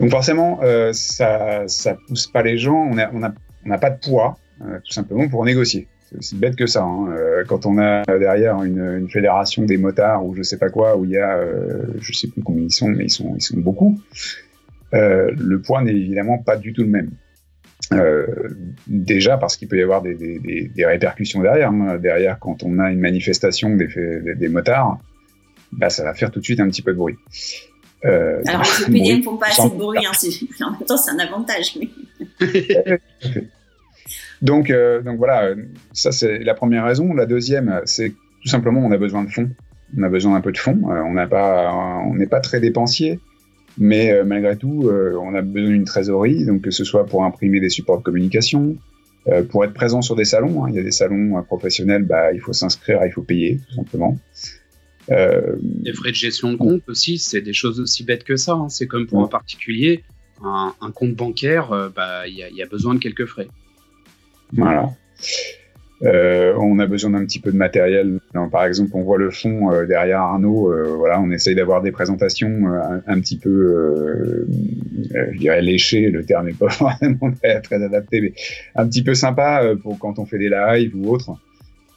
Donc 0.00 0.10
forcément, 0.10 0.60
ça, 0.92 1.64
ça 1.66 1.96
pousse 2.08 2.26
pas 2.26 2.42
les 2.42 2.56
gens. 2.56 2.88
On 2.90 2.94
n'a 2.94 3.10
on 3.12 3.22
a, 3.22 3.32
on 3.66 3.70
a 3.70 3.78
pas 3.78 3.90
de 3.90 4.00
poids, 4.00 4.38
tout 4.58 4.92
simplement 4.92 5.28
pour 5.28 5.44
négocier. 5.44 5.88
C'est 6.10 6.18
aussi 6.18 6.36
bête 6.36 6.56
que 6.56 6.66
ça. 6.66 6.82
Hein. 6.82 7.44
quand 7.46 7.66
on 7.66 7.78
a 7.78 8.02
derrière 8.18 8.62
une, 8.62 8.80
une, 8.80 9.08
fédération 9.08 9.62
des 9.62 9.76
motards 9.76 10.24
ou 10.26 10.34
je 10.34 10.42
sais 10.42 10.58
pas 10.58 10.68
quoi, 10.68 10.96
où 10.96 11.04
il 11.04 11.12
y 11.12 11.18
a, 11.18 11.36
euh, 11.36 11.84
je 12.00 12.12
sais 12.12 12.28
plus 12.28 12.42
combien 12.42 12.64
ils 12.64 12.72
sont, 12.72 12.88
mais 12.88 13.04
ils 13.04 13.10
sont, 13.10 13.34
ils 13.36 13.42
sont 13.42 13.58
beaucoup. 13.58 14.00
Euh, 14.92 15.30
le 15.36 15.60
poids 15.60 15.82
n'est 15.82 15.92
évidemment 15.92 16.38
pas 16.38 16.56
du 16.56 16.72
tout 16.72 16.82
le 16.82 16.88
même. 16.88 17.10
Euh, 17.92 18.26
déjà 18.86 19.36
parce 19.36 19.56
qu'il 19.56 19.66
peut 19.66 19.78
y 19.78 19.82
avoir 19.82 20.00
des, 20.02 20.14
des, 20.14 20.38
des, 20.38 20.68
des 20.68 20.86
répercussions 20.86 21.42
derrière. 21.42 21.70
Hein. 21.70 21.98
Derrière, 21.98 22.38
quand 22.38 22.62
on 22.62 22.78
a 22.78 22.90
une 22.90 23.00
manifestation 23.00 23.76
des, 23.76 24.48
motards, 24.48 24.98
bah, 25.72 25.90
ça 25.90 26.04
va 26.04 26.14
faire 26.14 26.30
tout 26.30 26.40
de 26.40 26.44
suite 26.44 26.60
un 26.60 26.68
petit 26.68 26.82
peu 26.82 26.92
de 26.92 26.98
bruit. 26.98 27.16
Euh, 28.04 28.42
Alors 28.46 28.62
les 28.88 29.18
ne 29.18 29.22
font 29.22 29.36
pas 29.36 29.48
assez 29.48 29.68
de 29.68 29.74
bruit, 29.74 30.06
hein, 30.06 30.12
en 30.62 30.70
même 30.70 30.80
temps 30.86 30.96
c'est 30.96 31.10
un 31.10 31.18
avantage. 31.18 31.78
Mais... 31.78 31.88
donc, 34.42 34.70
euh, 34.70 35.02
donc 35.02 35.18
voilà, 35.18 35.54
ça 35.92 36.12
c'est 36.12 36.38
la 36.38 36.54
première 36.54 36.84
raison. 36.84 37.12
La 37.14 37.26
deuxième, 37.26 37.80
c'est 37.84 38.10
tout 38.10 38.48
simplement 38.48 38.80
on 38.80 38.90
a 38.92 38.96
besoin 38.96 39.24
de 39.24 39.30
fonds. 39.30 39.50
On 39.98 40.02
a 40.02 40.08
besoin 40.08 40.34
d'un 40.34 40.40
peu 40.40 40.52
de 40.52 40.58
fonds. 40.58 40.90
Euh, 40.90 41.02
on 41.02 41.14
n'a 41.14 41.26
pas, 41.26 41.72
on 42.06 42.14
n'est 42.14 42.26
pas 42.26 42.40
très 42.40 42.60
dépensier. 42.60 43.18
Mais 43.78 44.12
euh, 44.12 44.24
malgré 44.24 44.56
tout, 44.56 44.90
on 44.90 45.34
a 45.34 45.42
besoin 45.42 45.70
d'une 45.70 45.84
trésorerie, 45.84 46.44
donc 46.44 46.62
que 46.62 46.70
ce 46.70 46.84
soit 46.84 47.06
pour 47.06 47.24
imprimer 47.24 47.60
des 47.60 47.70
supports 47.70 47.98
de 47.98 48.02
communication, 48.02 48.76
pour 49.50 49.64
être 49.64 49.74
présent 49.74 50.02
sur 50.02 50.16
des 50.16 50.24
salons. 50.24 50.64
Hein. 50.64 50.68
Il 50.70 50.76
y 50.76 50.78
a 50.78 50.82
des 50.82 50.90
salons 50.90 51.42
professionnels, 51.44 52.04
bah, 52.04 52.32
il 52.32 52.40
faut 52.40 52.52
s'inscrire, 52.52 53.00
il 53.04 53.12
faut 53.12 53.22
payer, 53.22 53.60
tout 53.68 53.76
simplement. 53.76 54.18
Les 55.08 55.92
frais 55.92 56.10
de 56.10 56.16
gestion 56.16 56.52
de 56.52 56.56
compte 56.56 56.82
aussi, 56.88 57.18
c'est 57.18 57.40
des 57.40 57.52
choses 57.52 57.80
aussi 57.80 58.04
bêtes 58.04 58.24
que 58.24 58.36
ça. 58.36 58.54
Hein. 58.54 58.68
C'est 58.68 58.86
comme 58.86 59.06
pour 59.06 59.18
ouais. 59.18 59.24
un 59.24 59.28
particulier, 59.28 60.02
un, 60.42 60.74
un 60.80 60.90
compte 60.90 61.14
bancaire, 61.14 61.90
bah, 61.94 62.26
il 62.26 62.34
y, 62.34 62.42
a, 62.42 62.50
y 62.50 62.62
a 62.62 62.66
besoin 62.66 62.94
de 62.94 62.98
quelques 62.98 63.26
frais. 63.26 63.48
Voilà. 64.52 64.90
Euh, 66.02 66.54
on 66.58 66.78
a 66.78 66.86
besoin 66.86 67.10
d'un 67.10 67.24
petit 67.26 67.40
peu 67.40 67.52
de 67.52 67.56
matériel. 67.56 68.20
Par 68.50 68.64
exemple, 68.64 68.92
on 68.94 69.02
voit 69.02 69.18
le 69.18 69.30
fond 69.30 69.70
euh, 69.70 69.86
derrière 69.86 70.20
Arnaud. 70.20 70.72
Euh, 70.72 70.94
voilà, 70.96 71.20
on 71.20 71.30
essaye 71.30 71.54
d'avoir 71.54 71.82
des 71.82 71.92
présentations 71.92 72.50
un, 73.06 73.20
petit 73.20 73.36
peu, 73.36 74.46
je 75.10 75.38
dirais 75.38 75.60
léchées. 75.60 76.10
Le 76.10 76.24
terme 76.24 76.46
n'est 76.46 76.54
pas 76.54 76.68
vraiment 77.00 77.32
très, 77.32 77.60
adapté, 77.82 78.20
mais 78.20 78.32
un 78.76 78.88
petit 78.88 79.02
peu 79.02 79.14
sympa 79.14 79.74
pour 79.82 79.98
quand 79.98 80.18
on 80.18 80.24
fait 80.24 80.38
des 80.38 80.48
lives 80.48 80.96
ou 80.96 81.10
autre. 81.10 81.32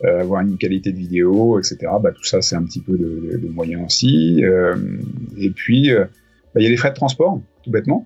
avoir 0.04 0.42
une 0.42 0.58
qualité 0.58 0.92
de 0.92 0.98
vidéo, 0.98 1.60
etc. 1.60 1.78
Bah, 2.02 2.12
tout 2.12 2.26
ça, 2.26 2.42
c'est 2.42 2.56
un 2.56 2.64
petit 2.64 2.82
peu 2.82 2.98
de, 2.98 3.32
de, 3.32 3.38
de 3.38 3.48
moyens 3.48 3.86
aussi. 3.86 4.44
et 5.38 5.50
puis, 5.52 5.92
bah, 5.94 6.60
il 6.60 6.64
y 6.64 6.68
a 6.68 6.70
les 6.70 6.78
frais 6.78 6.90
de 6.90 6.96
transport, 6.96 7.40
tout 7.64 7.72
bêtement. 7.72 8.06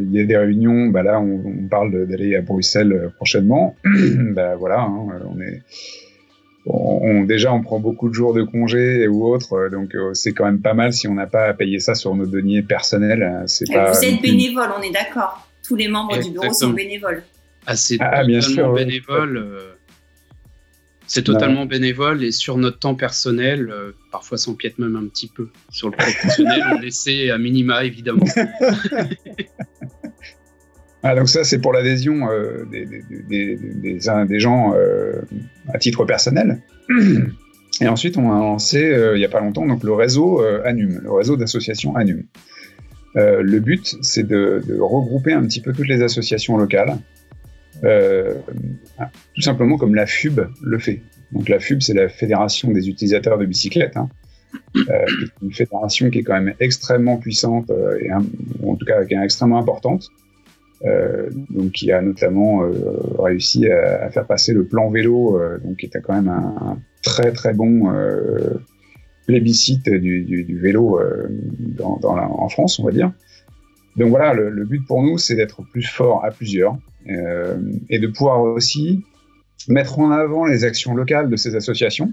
Il 0.00 0.12
y 0.12 0.20
a 0.20 0.24
des 0.24 0.36
réunions, 0.36 0.86
bah 0.86 1.02
là 1.02 1.20
on, 1.20 1.42
on 1.44 1.68
parle 1.68 2.06
d'aller 2.06 2.36
à 2.36 2.42
Bruxelles 2.42 3.10
prochainement. 3.16 3.76
bah 3.84 4.56
voilà, 4.56 4.80
hein, 4.80 5.08
on 5.30 5.40
est, 5.40 5.62
on, 6.66 7.00
on, 7.02 7.24
déjà 7.24 7.52
on 7.52 7.62
prend 7.62 7.80
beaucoup 7.80 8.08
de 8.08 8.14
jours 8.14 8.34
de 8.34 8.42
congé 8.42 9.08
ou 9.08 9.26
autre, 9.26 9.68
donc 9.70 9.94
euh, 9.94 10.14
c'est 10.14 10.32
quand 10.32 10.44
même 10.44 10.60
pas 10.60 10.74
mal 10.74 10.92
si 10.92 11.08
on 11.08 11.14
n'a 11.14 11.26
pas 11.26 11.46
à 11.46 11.54
payer 11.54 11.80
ça 11.80 11.94
sur 11.94 12.14
nos 12.14 12.26
deniers 12.26 12.62
personnels. 12.62 13.44
C'est 13.46 13.72
pas. 13.72 13.92
Vous 13.92 14.04
êtes 14.04 14.20
bénévole, 14.20 14.68
on 14.78 14.82
est 14.82 14.92
d'accord. 14.92 15.46
Tous 15.66 15.76
les 15.76 15.88
membres 15.88 16.16
Exactement. 16.16 16.34
du 16.34 16.40
bureau 16.40 16.54
sont 16.54 16.70
bénévoles. 16.70 17.22
Ah, 17.66 17.76
c'est 17.76 17.98
ah, 18.00 18.24
bien 18.24 18.40
sûr, 18.40 18.72
bénévole. 18.72 19.76
C'est 21.08 21.22
totalement 21.22 21.60
non. 21.60 21.66
bénévole 21.66 22.22
et 22.22 22.32
sur 22.32 22.58
notre 22.58 22.78
temps 22.78 22.94
personnel, 22.94 23.70
euh, 23.70 23.92
parfois 24.12 24.36
ça 24.36 24.50
empiète 24.50 24.78
même 24.78 24.94
un 24.94 25.06
petit 25.08 25.26
peu. 25.26 25.48
Sur 25.70 25.88
le 25.88 25.96
professionnel, 25.96 26.62
on 26.76 26.78
laissait 26.78 27.30
à 27.30 27.38
minima, 27.38 27.82
évidemment. 27.84 28.26
ah, 31.02 31.14
donc 31.14 31.30
ça, 31.30 31.44
c'est 31.44 31.60
pour 31.60 31.72
l'adhésion 31.72 32.30
euh, 32.30 32.66
des, 32.70 32.84
des, 32.84 33.56
des, 33.56 33.98
des, 34.28 34.38
gens 34.38 34.74
euh, 34.74 35.22
à 35.72 35.78
titre 35.78 36.04
personnel. 36.04 36.60
Et 37.80 37.88
ensuite, 37.88 38.18
on 38.18 38.30
a 38.30 38.38
lancé, 38.38 38.92
il 39.14 39.18
n'y 39.18 39.24
a 39.24 39.28
pas 39.28 39.40
longtemps, 39.40 39.64
donc 39.64 39.84
le 39.84 39.92
réseau 39.92 40.42
ANUM, 40.64 41.00
le 41.00 41.12
réseau 41.12 41.36
d'associations 41.36 41.94
ANUM. 41.94 42.24
le 43.14 43.58
but, 43.60 43.96
c'est 44.02 44.24
de, 44.24 44.60
de 44.66 44.80
regrouper 44.80 45.32
un 45.32 45.44
petit 45.44 45.60
peu 45.60 45.72
toutes 45.72 45.86
les 45.86 46.02
associations 46.02 46.56
locales 46.56 46.98
euh, 47.84 48.34
tout 49.34 49.42
simplement 49.42 49.76
comme 49.76 49.94
la 49.94 50.06
FUB 50.06 50.40
le 50.62 50.78
fait. 50.78 51.00
Donc 51.32 51.48
la 51.48 51.60
FUB, 51.60 51.82
c'est 51.82 51.94
la 51.94 52.08
Fédération 52.08 52.70
des 52.72 52.88
utilisateurs 52.88 53.38
de 53.38 53.46
bicyclettes. 53.46 53.96
Hein. 53.96 54.08
Euh, 54.76 55.06
une 55.42 55.52
fédération 55.52 56.10
qui 56.10 56.20
est 56.20 56.22
quand 56.22 56.40
même 56.40 56.54
extrêmement 56.60 57.16
puissante 57.16 57.70
euh, 57.70 57.98
et 58.00 58.12
en 58.12 58.76
tout 58.76 58.86
cas 58.86 59.04
qui 59.04 59.14
est 59.14 59.22
extrêmement 59.22 59.58
importante. 59.58 60.08
Euh, 60.84 61.28
donc 61.50 61.72
qui 61.72 61.90
a 61.90 62.00
notamment 62.00 62.62
réussi 63.18 63.68
à, 63.68 64.10
faire 64.10 64.26
passer 64.26 64.52
le 64.52 64.64
plan 64.64 64.90
vélo, 64.90 65.40
donc 65.64 65.78
qui 65.78 65.86
était 65.86 66.00
quand 66.00 66.14
même 66.14 66.28
un, 66.28 66.78
très 67.02 67.32
très 67.32 67.52
bon 67.52 67.92
plébiscite 69.26 69.90
du, 69.90 70.58
vélo 70.62 71.00
en 71.82 72.48
France, 72.48 72.78
on 72.78 72.84
va 72.84 72.92
dire. 72.92 73.12
Donc 73.98 74.10
voilà, 74.10 74.32
le, 74.32 74.64
but 74.64 74.86
pour 74.86 75.02
nous, 75.02 75.18
c'est 75.18 75.34
d'être 75.34 75.62
plus 75.62 75.82
fort 75.82 76.24
à 76.24 76.30
plusieurs 76.30 76.76
et 77.88 77.98
de 77.98 78.06
pouvoir 78.06 78.42
aussi 78.42 79.02
mettre 79.68 79.98
en 79.98 80.10
avant 80.10 80.46
les 80.46 80.64
actions 80.64 80.94
locales 80.94 81.28
de 81.28 81.36
ces 81.36 81.56
associations. 81.56 82.12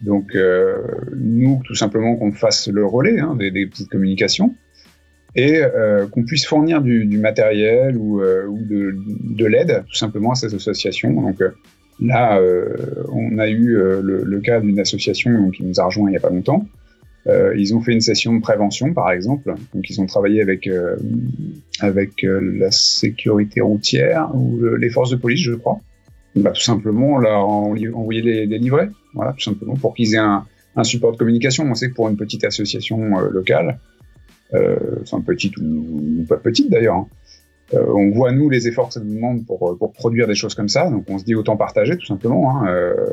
Donc 0.00 0.34
euh, 0.34 0.78
nous, 1.16 1.60
tout 1.64 1.74
simplement, 1.74 2.16
qu'on 2.16 2.32
fasse 2.32 2.68
le 2.68 2.84
relais 2.84 3.20
hein, 3.20 3.36
des, 3.36 3.50
des, 3.50 3.66
petites 3.66 3.90
communications 3.90 4.54
et 5.36 5.58
euh, 5.62 6.06
qu'on 6.06 6.24
puisse 6.24 6.46
fournir 6.46 6.80
du, 6.80 7.18
matériel 7.18 7.96
ou, 7.96 8.20
euh, 8.20 8.48
de, 8.48 8.96
de 8.96 9.46
l'aide, 9.46 9.84
tout 9.88 9.94
simplement, 9.94 10.32
à 10.32 10.34
ces 10.34 10.54
associations. 10.54 11.12
Donc 11.12 11.40
euh, 11.40 11.50
là, 12.00 12.38
euh, 12.38 12.74
on 13.12 13.38
a 13.38 13.48
eu 13.48 13.76
euh, 13.76 14.00
le, 14.02 14.40
cas 14.40 14.60
d'une 14.60 14.80
association 14.80 15.50
qui 15.50 15.64
nous 15.64 15.78
a 15.80 15.84
rejoint 15.84 16.08
il 16.08 16.12
n'y 16.12 16.16
a 16.16 16.20
pas 16.20 16.30
longtemps. 16.30 16.66
Ils 17.26 17.74
ont 17.74 17.80
fait 17.80 17.92
une 17.92 18.00
session 18.00 18.34
de 18.34 18.40
prévention, 18.40 18.92
par 18.94 19.10
exemple. 19.12 19.54
Donc 19.74 19.88
ils 19.88 20.00
ont 20.00 20.06
travaillé 20.06 20.42
avec 20.42 20.68
avec 21.80 22.22
la 22.22 22.70
sécurité 22.70 23.60
routière 23.60 24.34
ou 24.34 24.58
les 24.76 24.90
forces 24.90 25.10
de 25.10 25.16
police, 25.16 25.40
je 25.40 25.54
crois 25.54 25.80
bah, 26.36 26.52
tout 26.52 26.60
simplement 26.60 27.18
leur 27.18 27.48
envoyer 27.48 28.22
les, 28.22 28.46
les 28.46 28.58
livrets, 28.58 28.90
voilà, 29.14 29.32
tout 29.32 29.40
simplement 29.40 29.74
pour 29.74 29.94
qu'ils 29.94 30.14
aient 30.14 30.18
un, 30.18 30.44
support 30.82 31.12
de 31.12 31.16
communication. 31.18 31.64
On 31.64 31.74
sait 31.74 31.90
que 31.90 31.94
pour 31.94 32.08
une 32.08 32.16
petite 32.16 32.44
association 32.44 33.18
euh, 33.18 33.28
locale, 33.28 33.78
euh, 34.54 34.76
petite 35.26 35.56
ou, 35.58 36.24
pas 36.28 36.36
petite 36.36 36.70
d'ailleurs, 36.70 36.96
hein, 36.96 37.06
euh, 37.74 37.84
on 37.94 38.10
voit 38.10 38.32
nous 38.32 38.48
les 38.48 38.66
efforts 38.66 38.88
que 38.88 38.94
ça 38.94 39.00
demande 39.00 39.44
pour, 39.46 39.78
produire 39.92 40.26
des 40.26 40.34
choses 40.34 40.54
comme 40.54 40.68
ça, 40.68 40.88
donc 40.90 41.04
on 41.08 41.18
se 41.18 41.24
dit 41.24 41.34
autant 41.34 41.56
partager 41.56 41.96
tout 41.96 42.06
simplement. 42.06 42.56
Hein, 42.56 42.68
euh, 42.68 43.06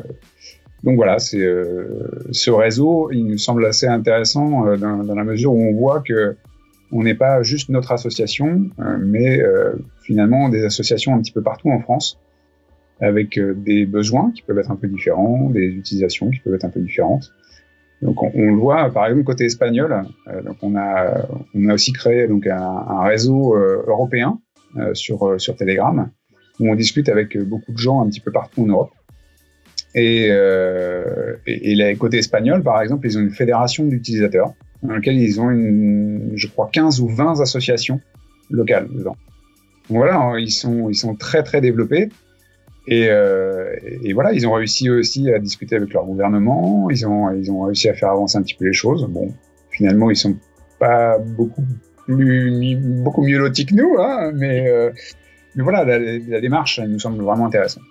donc 0.84 0.96
voilà, 0.96 1.18
c'est 1.18 1.42
euh, 1.42 2.08
ce 2.30 2.50
réseau, 2.50 3.10
il 3.12 3.26
nous 3.26 3.38
semble 3.38 3.66
assez 3.66 3.86
intéressant 3.86 4.66
euh, 4.66 4.76
dans, 4.76 5.04
dans, 5.04 5.14
la 5.14 5.24
mesure 5.24 5.52
où 5.52 5.60
on 5.60 5.74
voit 5.74 6.00
que 6.00 6.36
on 6.92 7.02
n'est 7.02 7.14
pas 7.14 7.42
juste 7.42 7.68
notre 7.68 7.92
association, 7.92 8.70
mais 9.00 9.42
finalement 10.00 10.48
des 10.48 10.64
associations 10.64 11.14
un 11.14 11.20
petit 11.20 11.32
peu 11.32 11.42
partout 11.42 11.68
en 11.68 11.80
France 11.80 12.18
avec 13.00 13.38
euh, 13.38 13.54
des 13.54 13.86
besoins 13.86 14.32
qui 14.32 14.42
peuvent 14.42 14.58
être 14.58 14.70
un 14.70 14.76
peu 14.76 14.88
différents, 14.88 15.50
des 15.50 15.66
utilisations 15.66 16.30
qui 16.30 16.40
peuvent 16.40 16.54
être 16.54 16.64
un 16.64 16.70
peu 16.70 16.80
différentes. 16.80 17.32
Donc 18.02 18.22
on, 18.22 18.30
on 18.34 18.54
le 18.54 18.56
voit 18.56 18.90
par 18.90 19.06
exemple 19.06 19.24
côté 19.24 19.44
espagnol. 19.44 20.04
Euh, 20.28 20.42
donc 20.42 20.56
on 20.62 20.76
a 20.76 21.26
on 21.54 21.68
a 21.68 21.74
aussi 21.74 21.92
créé 21.92 22.26
donc 22.28 22.46
un, 22.46 22.60
un 22.60 23.02
réseau 23.02 23.56
euh, 23.56 23.84
européen 23.86 24.40
euh, 24.76 24.94
sur 24.94 25.26
euh, 25.26 25.38
sur 25.38 25.56
Telegram 25.56 26.10
où 26.60 26.68
on 26.68 26.74
discute 26.74 27.08
avec 27.08 27.38
beaucoup 27.38 27.72
de 27.72 27.78
gens 27.78 28.00
un 28.02 28.08
petit 28.08 28.20
peu 28.20 28.32
partout 28.32 28.62
en 28.62 28.66
Europe. 28.66 28.90
Et, 29.94 30.26
et, 30.28 31.72
et 31.72 31.74
les 31.74 31.96
côté 31.96 32.18
espagnol 32.18 32.62
par 32.62 32.82
exemple 32.82 33.06
ils 33.06 33.16
ont 33.16 33.22
une 33.22 33.30
fédération 33.30 33.86
d'utilisateurs 33.86 34.52
dans 34.82 34.92
laquelle 34.92 35.16
ils 35.16 35.40
ont 35.40 35.50
je 36.34 36.46
crois 36.46 36.68
15 36.70 37.00
ou 37.00 37.08
20 37.08 37.40
associations 37.40 38.00
locales 38.50 38.88
dedans. 38.92 39.16
Donc 39.88 39.98
voilà 39.98 40.34
ils 40.38 40.50
sont 40.50 40.90
ils 40.90 40.94
sont 40.94 41.14
très 41.14 41.42
très 41.42 41.60
développés 41.60 42.10
et, 42.90 43.08
euh, 43.10 43.76
et, 44.02 44.14
voilà, 44.14 44.32
ils 44.32 44.48
ont 44.48 44.54
réussi 44.54 44.88
aussi 44.88 45.30
à 45.30 45.38
discuter 45.38 45.76
avec 45.76 45.92
leur 45.92 46.06
gouvernement, 46.06 46.88
ils 46.88 47.06
ont, 47.06 47.30
ils 47.32 47.52
ont 47.52 47.62
réussi 47.62 47.90
à 47.90 47.94
faire 47.94 48.10
avancer 48.10 48.38
un 48.38 48.42
petit 48.42 48.54
peu 48.54 48.64
les 48.64 48.72
choses. 48.72 49.06
Bon, 49.10 49.34
finalement, 49.70 50.10
ils 50.10 50.16
sont 50.16 50.36
pas 50.78 51.18
beaucoup 51.18 51.62
beaucoup 52.08 53.22
mieux 53.22 53.36
lotis 53.36 53.66
que 53.66 53.74
nous, 53.74 53.96
hein, 53.98 54.32
mais, 54.34 54.66
euh, 54.66 54.90
voilà, 55.56 55.84
la, 55.84 55.98
la, 55.98 56.40
démarche 56.40 56.80
nous 56.80 56.98
semble 56.98 57.22
vraiment 57.22 57.44
intéressante. 57.44 57.82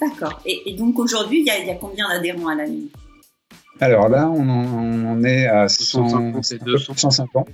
D'accord. 0.00 0.40
Et, 0.46 0.62
et, 0.66 0.74
donc 0.74 0.98
aujourd'hui, 0.98 1.40
il 1.40 1.42
y, 1.42 1.66
y, 1.66 1.70
a 1.70 1.74
combien 1.74 2.08
d'adhérents 2.08 2.48
à 2.48 2.54
la 2.54 2.68
nuit 2.68 2.90
Alors 3.80 4.08
là, 4.08 4.30
on 4.30 4.48
en, 4.48 5.18
on 5.18 5.24
est 5.24 5.46
à 5.46 5.68
100, 5.68 6.42
150, 6.42 6.98
150 6.98 7.48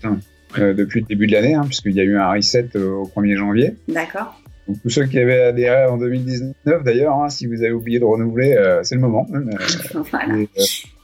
euh, 0.58 0.74
depuis 0.74 1.00
le 1.00 1.06
début 1.06 1.26
de 1.26 1.32
l'année, 1.32 1.54
hein, 1.54 1.64
puisqu'il 1.66 1.92
y 1.92 2.00
a 2.00 2.04
eu 2.04 2.16
un 2.16 2.30
reset 2.30 2.76
au 2.76 3.10
1er 3.14 3.36
janvier. 3.36 3.74
D'accord. 3.88 4.34
Donc, 4.68 4.82
tous 4.82 4.90
ceux 4.90 5.06
qui 5.06 5.18
avaient 5.18 5.44
adhéré 5.44 5.86
en 5.86 5.96
2019, 5.96 6.84
d'ailleurs, 6.84 7.14
hein, 7.14 7.30
si 7.30 7.46
vous 7.46 7.62
avez 7.62 7.72
oublié 7.72 7.98
de 7.98 8.04
renouveler, 8.04 8.52
euh, 8.52 8.80
c'est 8.82 8.96
le 8.96 9.00
moment. 9.00 9.26
Euh, 9.32 10.02
voilà. 10.10 10.36
Et, 10.36 10.48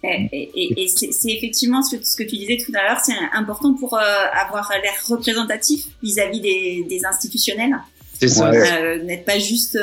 euh, 0.05 0.09
et, 0.33 0.51
et, 0.55 0.83
et 0.83 0.89
c'est 0.89 1.31
effectivement 1.31 1.83
ce 1.83 1.97
que, 1.97 2.05
ce 2.05 2.15
que, 2.15 2.25
tu 2.25 2.37
disais 2.37 2.59
tout 2.63 2.73
à 2.75 2.83
l'heure, 2.83 3.01
c'est 3.03 3.15
important 3.33 3.73
pour 3.73 3.95
euh, 3.95 4.01
avoir 4.35 4.71
l'air 4.83 4.93
représentatif 5.09 5.87
vis-à-vis 6.03 6.43
des, 6.43 6.85
des, 6.87 7.07
institutionnels. 7.07 7.75
C'est 8.21 8.29
ça. 8.29 8.51
N'être 8.99 9.25
pas 9.25 9.39
juste 9.39 9.79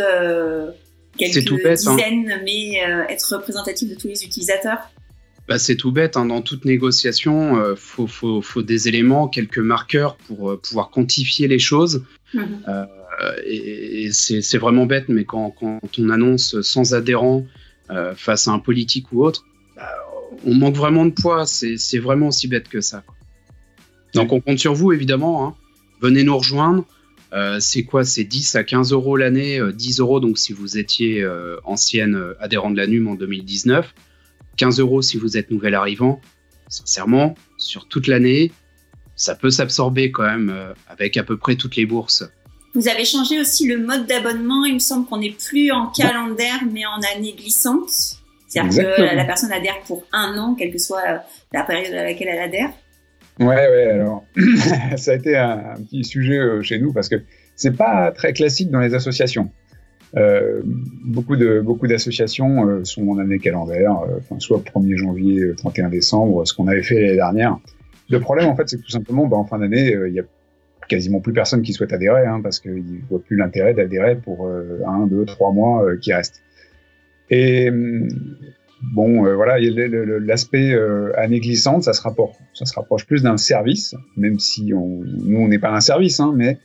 quelques 1.18 1.46
tout 1.46 1.58
bête, 1.58 1.80
hein. 1.88 1.96
dizaines, 1.96 2.32
hein. 2.32 2.42
mais 2.44 2.76
être 3.10 3.36
représentatif 3.36 3.90
de 3.90 3.96
tous 3.96 4.08
les 4.08 4.24
utilisateurs. 4.24 4.80
Bah, 5.48 5.60
c'est 5.60 5.76
tout 5.76 5.92
bête. 5.92 6.18
Hein. 6.18 6.26
Dans 6.26 6.42
toute 6.42 6.66
négociation, 6.66 7.72
il 7.72 7.76
faut, 7.76 8.08
faut, 8.08 8.42
faut, 8.42 8.62
des 8.62 8.88
éléments, 8.88 9.28
quelques 9.28 9.60
marqueurs 9.60 10.16
pour 10.16 10.60
pouvoir 10.62 10.90
quantifier 10.90 11.48
les 11.48 11.60
choses. 11.60 12.04
Euh, 13.22 13.36
et, 13.46 14.06
et 14.06 14.12
c'est 14.12 14.58
vraiment 14.58 14.86
bête, 14.86 15.10
mais 15.10 15.26
quand, 15.26 15.52
quand, 15.52 15.80
on 16.00 16.10
annonce 16.10 16.60
sans 16.62 16.94
adhérents 16.94 17.46
euh, 17.90 18.16
face 18.16 18.48
à 18.48 18.52
un 18.52 18.60
politique 18.60 19.12
ou 19.12 19.24
autre, 19.24 19.46
bah, 19.76 19.90
on 20.46 20.54
manque 20.54 20.76
vraiment 20.76 21.06
de 21.06 21.12
poids. 21.12 21.46
C'est 21.46 22.00
vraiment 22.00 22.28
aussi 22.28 22.48
bête 22.48 22.68
que 22.68 22.82
ça. 22.82 23.04
Donc 24.14 24.34
on 24.34 24.42
compte 24.42 24.60
sur 24.60 24.74
vous, 24.74 24.92
évidemment. 24.92 25.48
Hein. 25.48 25.56
Venez 26.02 26.24
nous 26.24 26.38
rejoindre. 26.38 26.86
Euh, 27.34 27.60
c'est 27.60 27.84
quoi? 27.84 28.04
C'est 28.04 28.24
10 28.24 28.56
à 28.56 28.64
15 28.64 28.92
euros 28.92 29.16
l'année, 29.16 29.60
euh, 29.60 29.72
10 29.72 30.00
euros 30.00 30.20
donc 30.20 30.38
si 30.38 30.52
vous 30.52 30.78
étiez 30.78 31.22
euh, 31.22 31.58
ancienne 31.64 32.16
euh, 32.16 32.34
adhérent 32.42 32.70
de 32.70 32.78
la 32.78 32.88
NUM 32.88 33.08
en 33.08 33.16
2019, 33.16 33.94
15 34.58 34.80
euros 34.80 35.02
si 35.02 35.18
vous 35.18 35.38
êtes 35.38 35.50
nouvel 35.50 35.76
arrivant. 35.76 36.20
Sincèrement, 36.68 37.36
sur 37.58 37.88
toute 37.88 38.08
l'année, 38.08 38.52
ça 39.16 39.36
peut 39.36 39.50
s'absorber 39.50 40.12
quand 40.12 40.24
même 40.24 40.50
euh, 40.50 40.74
avec 40.88 41.18
à 41.18 41.24
peu 41.24 41.38
près 41.38 41.56
toutes 41.56 41.76
les 41.76 41.86
bourses. 41.86 42.24
Vous 42.74 42.88
avez 42.88 43.06
changé 43.06 43.40
aussi 43.40 43.68
le 43.68 43.78
mode 43.78 44.08
d'abonnement. 44.08 44.66
Il 44.66 44.76
me 44.76 44.80
semble 44.80 45.06
qu'on 45.06 45.18
n'est 45.18 45.32
plus 45.32 45.72
en 45.72 45.88
calendaire, 45.88 46.62
mais 46.72 46.86
en 46.86 47.00
année 47.16 47.34
glissante. 47.38 47.90
C'est-à-dire 48.48 48.96
que 48.96 49.02
la 49.02 49.26
personne 49.26 49.52
adhère 49.52 49.80
pour 49.86 50.04
un 50.12 50.38
an, 50.38 50.56
quelle 50.56 50.72
que 50.72 50.78
soit 50.78 51.24
la 51.54 51.64
période 51.64 51.94
à 51.94 52.04
laquelle 52.04 52.30
elle 52.30 52.40
adhère. 52.40 52.72
Ouais, 53.42 53.68
ouais. 53.70 53.88
Alors, 53.90 54.24
ça 54.98 55.12
a 55.12 55.16
été 55.16 55.36
un, 55.36 55.74
petit 55.90 56.04
sujet 56.04 56.38
euh, 56.38 56.62
chez 56.62 56.80
nous 56.80 56.94
parce 56.94 57.10
que 57.10 57.16
c'est 57.56 57.76
pas 57.76 58.12
très 58.12 58.34
classique 58.34 58.70
dans 58.70 58.80
les 58.80 58.94
associations. 58.94 59.50
Euh, 60.16 60.62
beaucoup 61.06 61.38
de 61.38 61.62
beaucoup 61.62 61.88
d'associations 61.88 62.68
euh, 62.68 62.84
sont 62.84 63.08
en 63.08 63.18
année 63.18 63.40
calendaire, 63.40 63.96
soit 64.40 64.60
1er 64.60 64.96
janvier, 64.96 65.56
31 65.58 65.90
décembre, 65.90 66.46
ce 66.46 66.54
qu'on 66.54 66.68
avait 66.68 66.84
fait 66.84 66.96
l'année 66.96 67.16
dernière. 67.16 67.58
Le 68.10 68.20
problème, 68.20 68.48
en 68.48 68.56
fait, 68.56 68.70
c'est 68.70 68.78
que 68.78 68.84
tout 68.84 68.92
simplement, 68.92 69.26
bah, 69.26 69.38
en 69.38 69.46
fin 69.46 69.58
d'année, 69.58 69.96
il 70.08 70.14
y 70.14 70.20
a 70.20 70.24
quasiment 70.88 71.22
plus 71.22 71.34
personne 71.34 71.62
qui 71.62 71.74
souhaite 71.74 71.94
adhérer, 71.94 72.26
hein, 72.26 72.42
parce 72.44 72.60
qu'ils 72.60 72.74
ne 72.74 73.08
voient 73.10 73.24
plus 73.24 73.38
l'intérêt 73.38 73.74
d'adhérer 73.74 74.18
pour 74.18 74.50
un, 74.86 75.08
deux, 75.08 75.26
trois 75.26 75.54
mois 75.54 75.96
qui 75.96 76.14
restent. 76.14 76.42
Et 77.30 77.72
bon, 78.82 79.26
euh, 79.26 79.36
voilà, 79.36 79.58
l'aspect 79.60 80.74
euh, 80.74 81.12
année 81.18 81.40
glissante, 81.40 81.84
ça 81.84 81.94
se 81.94 82.02
rapproche, 82.02 82.36
ça 82.54 82.66
se 82.66 82.74
rapproche 82.74 83.06
plus 83.06 83.24
d'un 83.24 83.38
service, 83.38 83.96
même 84.18 84.40
si 84.40 84.74
on, 84.74 85.02
nous 85.04 85.40
on 85.40 85.48
n'est 85.48 85.60
pas 85.60 85.72
un 85.72 85.82
service, 85.82 86.20
hein, 86.20 86.34
mais 86.36 86.58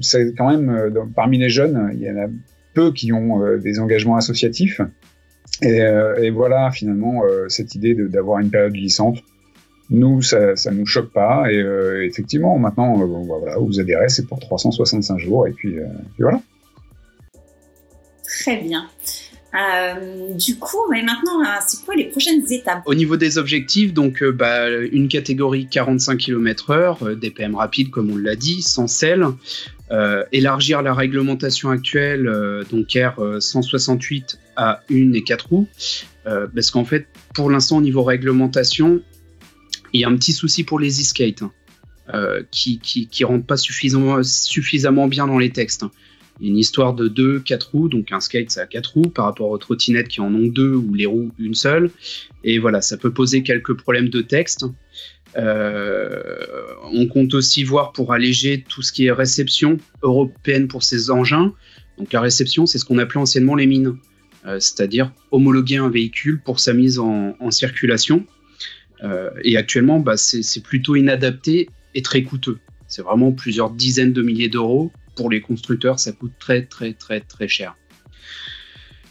c'est 0.00 0.34
quand 0.36 0.50
même 0.50 0.90
dans, 0.90 1.08
parmi 1.08 1.38
les 1.38 1.48
jeunes, 1.48 1.90
il 1.94 2.00
y 2.00 2.10
en 2.10 2.16
a 2.16 2.26
peu 2.74 2.92
qui 2.92 3.12
ont 3.12 3.42
euh, 3.42 3.58
des 3.58 3.80
engagements 3.80 4.16
associatifs. 4.16 4.80
Et, 5.62 6.30
voilà, 6.30 6.70
finalement, 6.70 7.22
cette 7.48 7.74
idée 7.74 7.94
d'avoir 7.94 8.38
une 8.38 8.48
période 8.48 8.72
glissante, 8.72 9.22
nous, 9.90 10.22
ça, 10.22 10.54
ça 10.56 10.70
nous 10.70 10.86
choque 10.86 11.12
pas. 11.12 11.50
Et 11.50 11.58
euh, 11.58 12.06
effectivement, 12.06 12.58
maintenant, 12.58 13.00
euh, 13.00 13.04
voilà, 13.04 13.58
vous 13.58 13.80
adhérez, 13.80 14.08
c'est 14.08 14.26
pour 14.26 14.38
365 14.38 15.18
jours. 15.18 15.46
Et 15.46 15.52
puis, 15.52 15.78
euh, 15.78 15.86
puis 16.14 16.22
voilà. 16.22 16.40
Très 18.24 18.56
bien. 18.58 18.88
Euh, 19.54 20.34
du 20.34 20.58
coup, 20.58 20.78
maintenant, 20.90 21.42
c'est 21.66 21.84
quoi 21.84 21.96
les 21.96 22.04
prochaines 22.04 22.44
étapes? 22.50 22.82
Au 22.86 22.94
niveau 22.94 23.16
des 23.16 23.36
objectifs, 23.38 23.92
donc 23.92 24.22
euh, 24.22 24.30
bah, 24.30 24.70
une 24.70 25.08
catégorie 25.08 25.66
45 25.66 26.18
km/h, 26.18 27.04
euh, 27.04 27.14
DPM 27.16 27.56
rapide 27.56 27.90
comme 27.90 28.10
on 28.10 28.16
l'a 28.16 28.36
dit, 28.36 28.62
sans 28.62 28.86
sel, 28.86 29.26
élargir 30.30 30.82
la 30.82 30.94
réglementation 30.94 31.70
actuelle, 31.70 32.30
donc 32.70 32.96
R 32.96 33.42
168 33.42 34.38
à 34.54 34.82
1 34.88 35.14
et 35.14 35.24
4 35.24 35.48
roues, 35.48 35.66
parce 36.24 36.70
qu'en 36.70 36.84
fait, 36.84 37.08
pour 37.34 37.50
l'instant, 37.50 37.78
au 37.78 37.80
niveau 37.80 38.04
réglementation, 38.04 39.02
il 39.92 40.00
y 40.00 40.04
a 40.04 40.08
un 40.08 40.16
petit 40.16 40.32
souci 40.32 40.64
pour 40.64 40.78
les 40.78 41.00
e-skates 41.00 41.42
hein, 41.42 41.52
euh, 42.14 42.42
qui, 42.50 42.78
qui, 42.78 43.24
rentrent 43.24 43.46
pas 43.46 43.56
suffisamment, 43.56 44.22
suffisamment 44.22 45.08
bien 45.08 45.26
dans 45.26 45.38
les 45.38 45.50
textes. 45.50 45.84
Une 46.40 46.56
histoire 46.56 46.94
de 46.94 47.08
deux, 47.08 47.40
quatre 47.40 47.70
roues, 47.72 47.88
donc 47.88 48.12
un 48.12 48.20
skate 48.20 48.50
ça 48.50 48.62
a 48.62 48.66
quatre 48.66 48.94
roues 48.94 49.10
par 49.10 49.26
rapport 49.26 49.50
aux 49.50 49.58
trottinettes 49.58 50.08
qui 50.08 50.20
en 50.20 50.34
ont 50.34 50.46
deux 50.46 50.74
ou 50.74 50.94
les 50.94 51.06
roues 51.06 51.32
une 51.38 51.54
seule. 51.54 51.90
Et 52.44 52.58
voilà, 52.58 52.80
ça 52.80 52.96
peut 52.96 53.12
poser 53.12 53.42
quelques 53.42 53.74
problèmes 53.74 54.08
de 54.08 54.22
texte. 54.22 54.64
Euh, 55.36 56.20
on 56.92 57.06
compte 57.06 57.34
aussi 57.34 57.62
voir 57.62 57.92
pour 57.92 58.12
alléger 58.12 58.64
tout 58.68 58.82
ce 58.82 58.92
qui 58.92 59.06
est 59.06 59.12
réception 59.12 59.78
européenne 60.02 60.68
pour 60.68 60.82
ces 60.82 61.10
engins. 61.10 61.52
Donc 61.98 62.12
la 62.12 62.20
réception, 62.20 62.66
c'est 62.66 62.78
ce 62.78 62.84
qu'on 62.84 62.98
appelait 62.98 63.20
anciennement 63.20 63.54
les 63.54 63.66
mines, 63.66 63.96
euh, 64.46 64.58
c'est-à-dire 64.58 65.12
homologuer 65.30 65.76
un 65.76 65.90
véhicule 65.90 66.40
pour 66.42 66.58
sa 66.58 66.72
mise 66.72 66.98
en, 66.98 67.50
circulation. 67.50 68.26
Euh, 69.02 69.30
et 69.44 69.56
actuellement, 69.56 70.00
bah, 70.00 70.16
c'est 70.16 70.62
plutôt 70.62 70.96
inadapté 70.96 71.68
et 71.94 72.02
très 72.02 72.22
coûteux. 72.22 72.58
C'est 72.86 73.02
vraiment 73.02 73.32
plusieurs 73.32 73.70
dizaines 73.70 74.12
de 74.12 74.22
milliers 74.22 74.48
d'euros. 74.48 74.90
Pour 75.20 75.28
les 75.28 75.42
constructeurs, 75.42 75.98
ça 75.98 76.12
coûte 76.12 76.32
très 76.38 76.64
très 76.64 76.94
très 76.94 77.20
très 77.20 77.46
cher. 77.46 77.76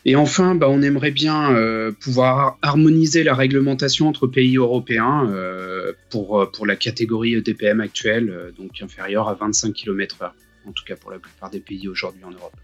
Et 0.06 0.16
enfin, 0.16 0.56
bah, 0.56 0.66
on 0.68 0.82
aimerait 0.82 1.12
bien 1.12 1.54
euh, 1.54 1.92
pouvoir 1.92 2.58
harmoniser 2.64 3.22
la 3.22 3.36
réglementation 3.36 4.08
entre 4.08 4.26
pays 4.26 4.58
européens 4.58 5.30
euh, 5.30 5.94
pour, 6.10 6.42
euh, 6.42 6.48
pour 6.52 6.66
la 6.66 6.76
catégorie 6.76 7.36
EDPM 7.36 7.80
actuelle, 7.80 8.52
donc 8.58 8.82
inférieure 8.82 9.30
à 9.30 9.36
25 9.36 9.72
km/h, 9.72 10.32
en 10.68 10.72
tout 10.72 10.84
cas 10.84 10.96
pour 10.96 11.12
la 11.12 11.20
plupart 11.20 11.52
des 11.52 11.60
pays 11.60 11.88
aujourd'hui 11.88 12.24
en 12.24 12.32
Europe. 12.32 12.58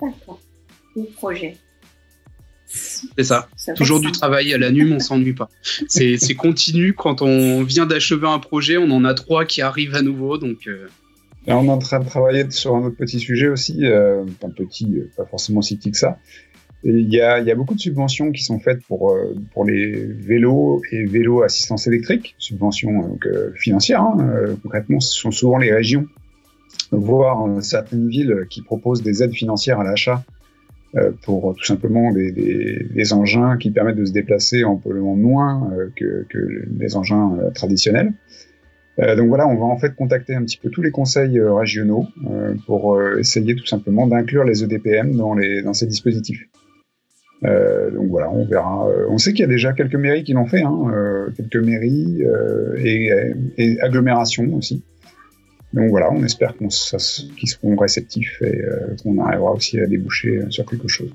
D'accord. 0.00 0.40
Le 0.94 1.06
projet. 1.16 1.56
C'est 2.66 3.24
ça. 3.24 3.48
Toujours 3.74 3.98
du 3.98 4.12
travail 4.12 4.54
à 4.54 4.58
la 4.58 4.70
NUM, 4.70 4.92
on 4.92 5.00
s'ennuie 5.00 5.34
pas. 5.34 5.48
C'est 5.88 6.36
continu. 6.36 6.92
Quand 6.92 7.22
on 7.22 7.64
vient 7.64 7.86
d'achever 7.86 8.28
un 8.28 8.38
projet, 8.38 8.76
on 8.76 8.92
en 8.92 9.04
a 9.04 9.14
trois 9.14 9.44
qui 9.44 9.62
arrivent 9.62 9.96
à 9.96 10.02
nouveau. 10.02 10.38
Donc, 10.38 10.68
on 11.52 11.64
est 11.66 11.70
en 11.70 11.78
train 11.78 12.00
de 12.00 12.06
travailler 12.06 12.50
sur 12.50 12.74
un 12.74 12.84
autre 12.84 12.96
petit 12.96 13.20
sujet 13.20 13.48
aussi, 13.48 13.84
euh, 13.84 14.24
un 14.42 14.50
petit, 14.50 14.96
euh, 14.96 15.10
pas 15.16 15.26
forcément 15.26 15.62
si 15.62 15.76
petit 15.76 15.90
que 15.90 15.98
ça. 15.98 16.18
Il 16.86 17.12
y 17.12 17.20
a, 17.20 17.40
y 17.40 17.50
a, 17.50 17.54
beaucoup 17.54 17.74
de 17.74 17.80
subventions 17.80 18.30
qui 18.30 18.42
sont 18.44 18.58
faites 18.58 18.82
pour, 18.84 19.12
euh, 19.12 19.34
pour 19.54 19.64
les 19.64 20.04
vélos 20.04 20.82
et 20.92 21.06
vélos 21.06 21.42
assistance 21.42 21.86
électrique, 21.86 22.34
subventions 22.38 23.00
donc, 23.00 23.26
financières. 23.54 24.02
Hein, 24.02 24.56
concrètement, 24.62 25.00
ce 25.00 25.18
sont 25.18 25.30
souvent 25.30 25.56
les 25.56 25.72
régions, 25.72 26.06
voire 26.90 27.62
certaines 27.62 28.08
villes 28.08 28.46
qui 28.50 28.60
proposent 28.60 29.02
des 29.02 29.22
aides 29.22 29.32
financières 29.32 29.80
à 29.80 29.84
l'achat 29.84 30.22
pour 31.22 31.56
tout 31.56 31.64
simplement 31.64 32.12
des, 32.12 32.30
des, 32.30 32.86
des, 32.88 33.12
engins 33.12 33.56
qui 33.56 33.70
permettent 33.72 33.96
de 33.96 34.04
se 34.04 34.12
déplacer 34.12 34.62
en 34.62 34.76
polluant 34.76 35.16
moins 35.16 35.72
que, 35.96 36.24
que 36.28 36.66
les 36.78 36.96
engins 36.96 37.36
traditionnels. 37.52 38.12
Euh, 39.00 39.16
donc 39.16 39.28
voilà, 39.28 39.46
on 39.48 39.56
va 39.56 39.64
en 39.64 39.78
fait 39.78 39.94
contacter 39.94 40.34
un 40.34 40.44
petit 40.44 40.56
peu 40.56 40.70
tous 40.70 40.82
les 40.82 40.90
conseils 40.90 41.38
euh, 41.38 41.52
régionaux 41.52 42.06
euh, 42.30 42.54
pour 42.66 43.00
essayer 43.18 43.56
tout 43.56 43.66
simplement 43.66 44.06
d'inclure 44.06 44.44
les 44.44 44.62
EDPM 44.62 45.16
dans, 45.16 45.34
les, 45.34 45.62
dans 45.62 45.74
ces 45.74 45.86
dispositifs. 45.86 46.44
donc 47.42 48.08
voilà, 48.08 48.30
on 48.30 48.44
verra. 48.46 48.88
on 49.10 49.18
sait 49.18 49.32
qu'il 49.32 49.40
y 49.40 49.44
a 49.44 49.48
déjà 49.48 49.72
quelques 49.72 49.96
mairies 49.96 50.24
qui 50.24 50.32
l'ont 50.32 50.46
fait, 50.46 50.62
hein, 50.62 51.26
quelques 51.36 51.56
mairies 51.56 52.22
et, 52.78 53.10
et, 53.58 53.80
agglomérations 53.80 54.54
aussi. 54.54 54.82
Donc 55.72 55.90
voilà, 55.90 56.10
on 56.12 56.22
espère 56.22 56.54
qu'ils 56.56 56.70
seront 56.70 57.76
réceptifs 57.76 58.40
et 58.42 58.62
qu'on 59.02 59.18
arrivera 59.18 59.52
aussi 59.52 59.80
à 59.80 59.86
déboucher 59.86 60.40
sur 60.48 60.64
quelque 60.64 60.88
chose. 60.88 61.12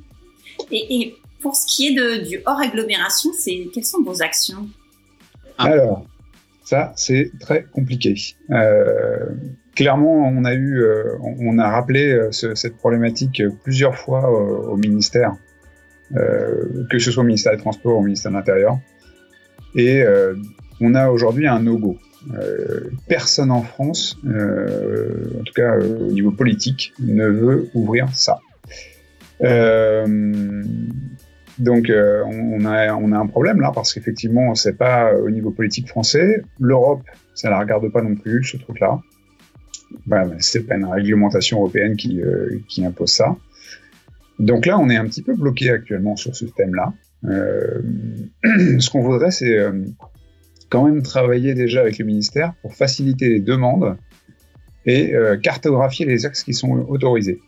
Et, 0.69 1.01
et 1.01 1.15
pour 1.41 1.55
ce 1.55 1.65
qui 1.65 1.87
est 1.87 1.93
de, 1.95 2.27
du 2.27 2.41
hors 2.45 2.59
agglomération, 2.59 3.31
c'est 3.35 3.67
quelles 3.73 3.85
sont 3.85 4.03
vos 4.03 4.21
actions? 4.21 4.67
Alors, 5.57 6.05
ça, 6.69 6.93
c'est 6.95 7.31
très 7.39 7.63
compliqué. 7.63 8.13
Euh, 8.51 9.25
clairement, 9.73 10.27
on 10.27 10.45
a 10.45 10.53
eu, 10.53 10.83
euh, 10.83 11.17
on 11.19 11.57
a 11.57 11.67
rappelé 11.67 12.11
euh, 12.11 12.31
cette 12.31 12.77
problématique 12.77 13.41
plusieurs 13.63 13.95
fois 13.95 14.29
au 14.29 14.77
ministère, 14.77 15.35
que 16.13 16.99
ce 16.99 17.09
soit 17.09 17.23
au 17.23 17.25
ministère 17.25 17.53
des 17.53 17.57
Transports 17.57 17.95
ou 17.95 18.01
au 18.01 18.03
ministère 18.03 18.31
de 18.31 18.37
l'Intérieur. 18.37 18.77
Et 19.73 20.03
on 20.79 20.93
a 20.93 21.09
aujourd'hui 21.09 21.47
un 21.47 21.59
no-go. 21.59 21.97
personne 23.07 23.51
en 23.51 23.63
France, 23.63 24.17
en 24.23 25.43
tout 25.43 25.53
cas 25.55 25.77
au 25.79 26.11
niveau 26.11 26.31
politique, 26.31 26.93
ne 26.99 27.27
veut 27.27 27.69
ouvrir 27.73 28.09
ça. 28.13 28.39
Donc 31.59 31.89
euh, 31.89 32.23
on, 32.25 32.65
a, 32.65 32.91
un 32.91 33.27
problème 33.27 33.59
là 33.59 33.71
parce 33.73 33.93
qu'effectivement 33.93 34.55
c'est 34.55 34.77
pas 34.77 35.13
au 35.13 35.29
niveau 35.29 35.51
politique 35.51 35.87
français. 35.87 36.41
L'Europe, 36.59 37.01
ça 37.35 37.49
la 37.49 37.59
regarde 37.59 37.91
pas 37.91 38.01
non 38.01 38.15
plus 38.15 38.43
ce 38.43 38.57
truc-là. 38.57 38.99
Bah, 40.05 40.25
c'est 40.37 40.65
pas 40.67 40.75
une 40.75 40.85
réglementation 40.85 41.57
européenne 41.59 41.95
qui, 41.95 42.21
euh, 42.21 42.59
qui 42.67 42.85
impose 42.85 43.11
ça. 43.11 43.35
Donc 44.39 44.65
là, 44.65 44.79
on 44.79 44.89
est 44.89 44.95
un 44.95 45.05
petit 45.05 45.21
peu 45.21 45.35
bloqué 45.35 45.69
actuellement 45.69 46.15
sur 46.15 46.35
ce 46.35 46.45
thème-là. 46.45 46.93
Euh, 47.25 47.81
ce 48.79 48.89
qu'on 48.89 49.01
voudrait, 49.01 49.31
c'est 49.31 49.57
euh, 49.57 49.83
quand 50.69 50.85
même 50.85 51.01
travailler 51.03 51.53
déjà 51.53 51.81
avec 51.81 51.97
le 51.97 52.05
ministère 52.05 52.53
pour 52.61 52.73
faciliter 52.73 53.29
les 53.29 53.39
demandes 53.41 53.97
et 54.85 55.13
euh, 55.13 55.37
cartographier 55.37 56.05
les 56.05 56.25
axes 56.25 56.43
qui 56.43 56.53
sont 56.53 56.71
autorisés. 56.87 57.39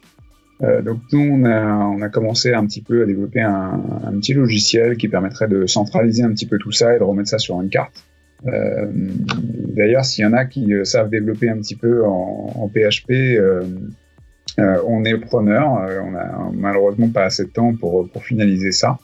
Euh, 0.63 0.81
donc 0.81 0.99
nous, 1.11 1.19
on 1.19 1.43
a, 1.45 1.75
on 1.75 2.01
a, 2.01 2.09
commencé 2.09 2.53
un 2.53 2.65
petit 2.65 2.81
peu 2.81 3.03
à 3.03 3.05
développer 3.05 3.41
un, 3.41 3.79
petit 4.19 4.33
logiciel 4.33 4.97
qui 4.97 5.07
permettrait 5.07 5.47
de 5.47 5.65
centraliser 5.65 6.23
un 6.23 6.29
petit 6.29 6.45
peu 6.45 6.57
tout 6.57 6.71
ça 6.71 6.95
et 6.95 6.99
de 6.99 7.03
remettre 7.03 7.29
ça 7.29 7.39
sur 7.39 7.59
une 7.61 7.69
carte. 7.69 8.05
Euh, 8.47 8.87
D'ailleurs, 9.75 10.05
s'il 10.05 10.23
y 10.23 10.27
en 10.27 10.33
a 10.33 10.45
qui 10.45 10.73
euh, 10.73 10.83
savent 10.83 11.09
développer 11.09 11.49
un 11.49 11.57
petit 11.57 11.75
peu 11.75 12.05
en, 12.05 12.69
PHP, 12.73 13.39
on 14.57 15.05
est 15.05 15.17
preneur. 15.17 15.71
on 15.71 16.15
a 16.15 16.51
malheureusement 16.53 17.09
pas 17.09 17.23
assez 17.23 17.45
de 17.45 17.49
temps 17.49 17.73
pour, 17.75 18.07
pour 18.09 18.23
finaliser 18.23 18.71
ça. 18.71 18.97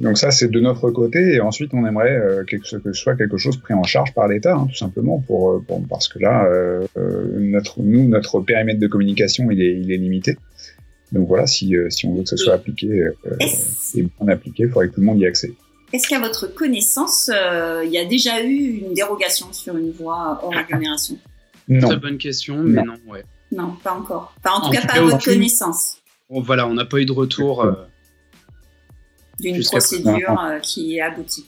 Donc 0.00 0.16
ça, 0.16 0.30
c'est 0.30 0.48
de 0.48 0.60
notre 0.60 0.90
côté. 0.90 1.34
Et 1.34 1.40
ensuite, 1.40 1.72
on 1.74 1.86
aimerait 1.86 2.16
euh, 2.16 2.44
que 2.44 2.56
ce 2.62 2.78
soit 2.92 3.16
quelque 3.16 3.36
chose 3.36 3.58
pris 3.58 3.74
en 3.74 3.82
charge 3.82 4.14
par 4.14 4.28
l'État, 4.28 4.54
hein, 4.54 4.66
tout 4.66 4.76
simplement, 4.76 5.18
pour, 5.18 5.50
euh, 5.50 5.64
pour, 5.66 5.86
parce 5.88 6.08
que 6.08 6.18
là, 6.18 6.46
euh, 6.46 6.86
notre, 7.38 7.80
nous, 7.82 8.08
notre 8.08 8.40
périmètre 8.40 8.80
de 8.80 8.86
communication, 8.86 9.50
il 9.50 9.60
est, 9.60 9.78
il 9.78 9.92
est 9.92 9.98
limité. 9.98 10.38
Donc 11.12 11.28
voilà, 11.28 11.46
si, 11.46 11.74
si 11.90 12.06
on 12.06 12.14
veut 12.14 12.22
que 12.22 12.28
ce 12.28 12.36
soit 12.36 12.54
appliqué 12.54 12.86
et 12.86 14.02
bien 14.02 14.28
appliqué, 14.28 14.62
il 14.62 14.68
faudrait 14.70 14.88
que 14.88 14.94
tout 14.94 15.00
le 15.00 15.06
monde 15.06 15.18
y 15.18 15.24
ait 15.24 15.28
accès. 15.28 15.52
Est-ce 15.92 16.08
qu'à 16.08 16.20
votre 16.20 16.46
connaissance, 16.54 17.28
il 17.84 17.90
y 17.90 17.98
a 17.98 18.04
déjà 18.04 18.40
eu 18.44 18.78
une 18.86 18.94
dérogation 18.94 19.52
sur 19.52 19.76
une 19.76 19.90
voie 19.90 20.40
hors 20.44 20.56
agglomération? 20.56 21.18
Non. 21.68 21.88
Très 21.88 21.96
bonne 21.96 22.16
question, 22.16 22.58
mais 22.62 22.84
non, 22.84 22.94
ouais. 23.08 23.24
Non, 23.50 23.74
pas 23.82 23.92
encore. 23.92 24.32
Enfin, 24.38 24.60
en 24.60 24.66
tout 24.68 24.72
cas, 24.72 24.86
pas 24.86 25.00
à 25.00 25.02
votre 25.02 25.24
connaissance. 25.24 25.96
voilà, 26.28 26.68
on 26.68 26.74
n'a 26.74 26.84
pas 26.84 26.98
eu 26.98 27.06
de 27.06 27.12
retour 27.12 27.66
d'une 29.40 29.62
procédure 29.62 30.40
euh, 30.40 30.58
qui 30.60 30.96
est 30.96 31.00
aboutie. 31.00 31.46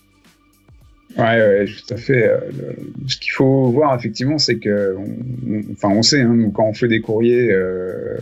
Ouais, 1.18 1.66
tout 1.66 1.94
à 1.94 1.96
fait. 1.98 2.26
Euh, 2.26 2.38
ce 3.07 3.18
qu'il 3.18 3.33
faut 3.33 3.70
voir 3.70 3.94
effectivement, 3.94 4.38
c'est 4.38 4.59
que, 4.59 4.96
enfin, 5.72 5.90
on 5.90 6.02
sait, 6.02 6.22
hein, 6.22 6.50
quand 6.55 6.64
on 6.64 6.72
fait 6.72 6.88
des 6.88 7.02
courriers 7.02 7.52
euh, 7.52 8.16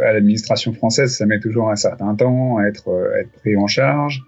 à 0.00 0.12
l'administration 0.12 0.72
française, 0.72 1.16
ça 1.16 1.26
met 1.26 1.40
toujours 1.40 1.70
un 1.70 1.76
certain 1.76 2.14
temps 2.14 2.58
à 2.58 2.66
être, 2.66 2.88
à 3.14 3.18
être 3.18 3.32
pris 3.32 3.56
en 3.56 3.66
charge. 3.66 4.22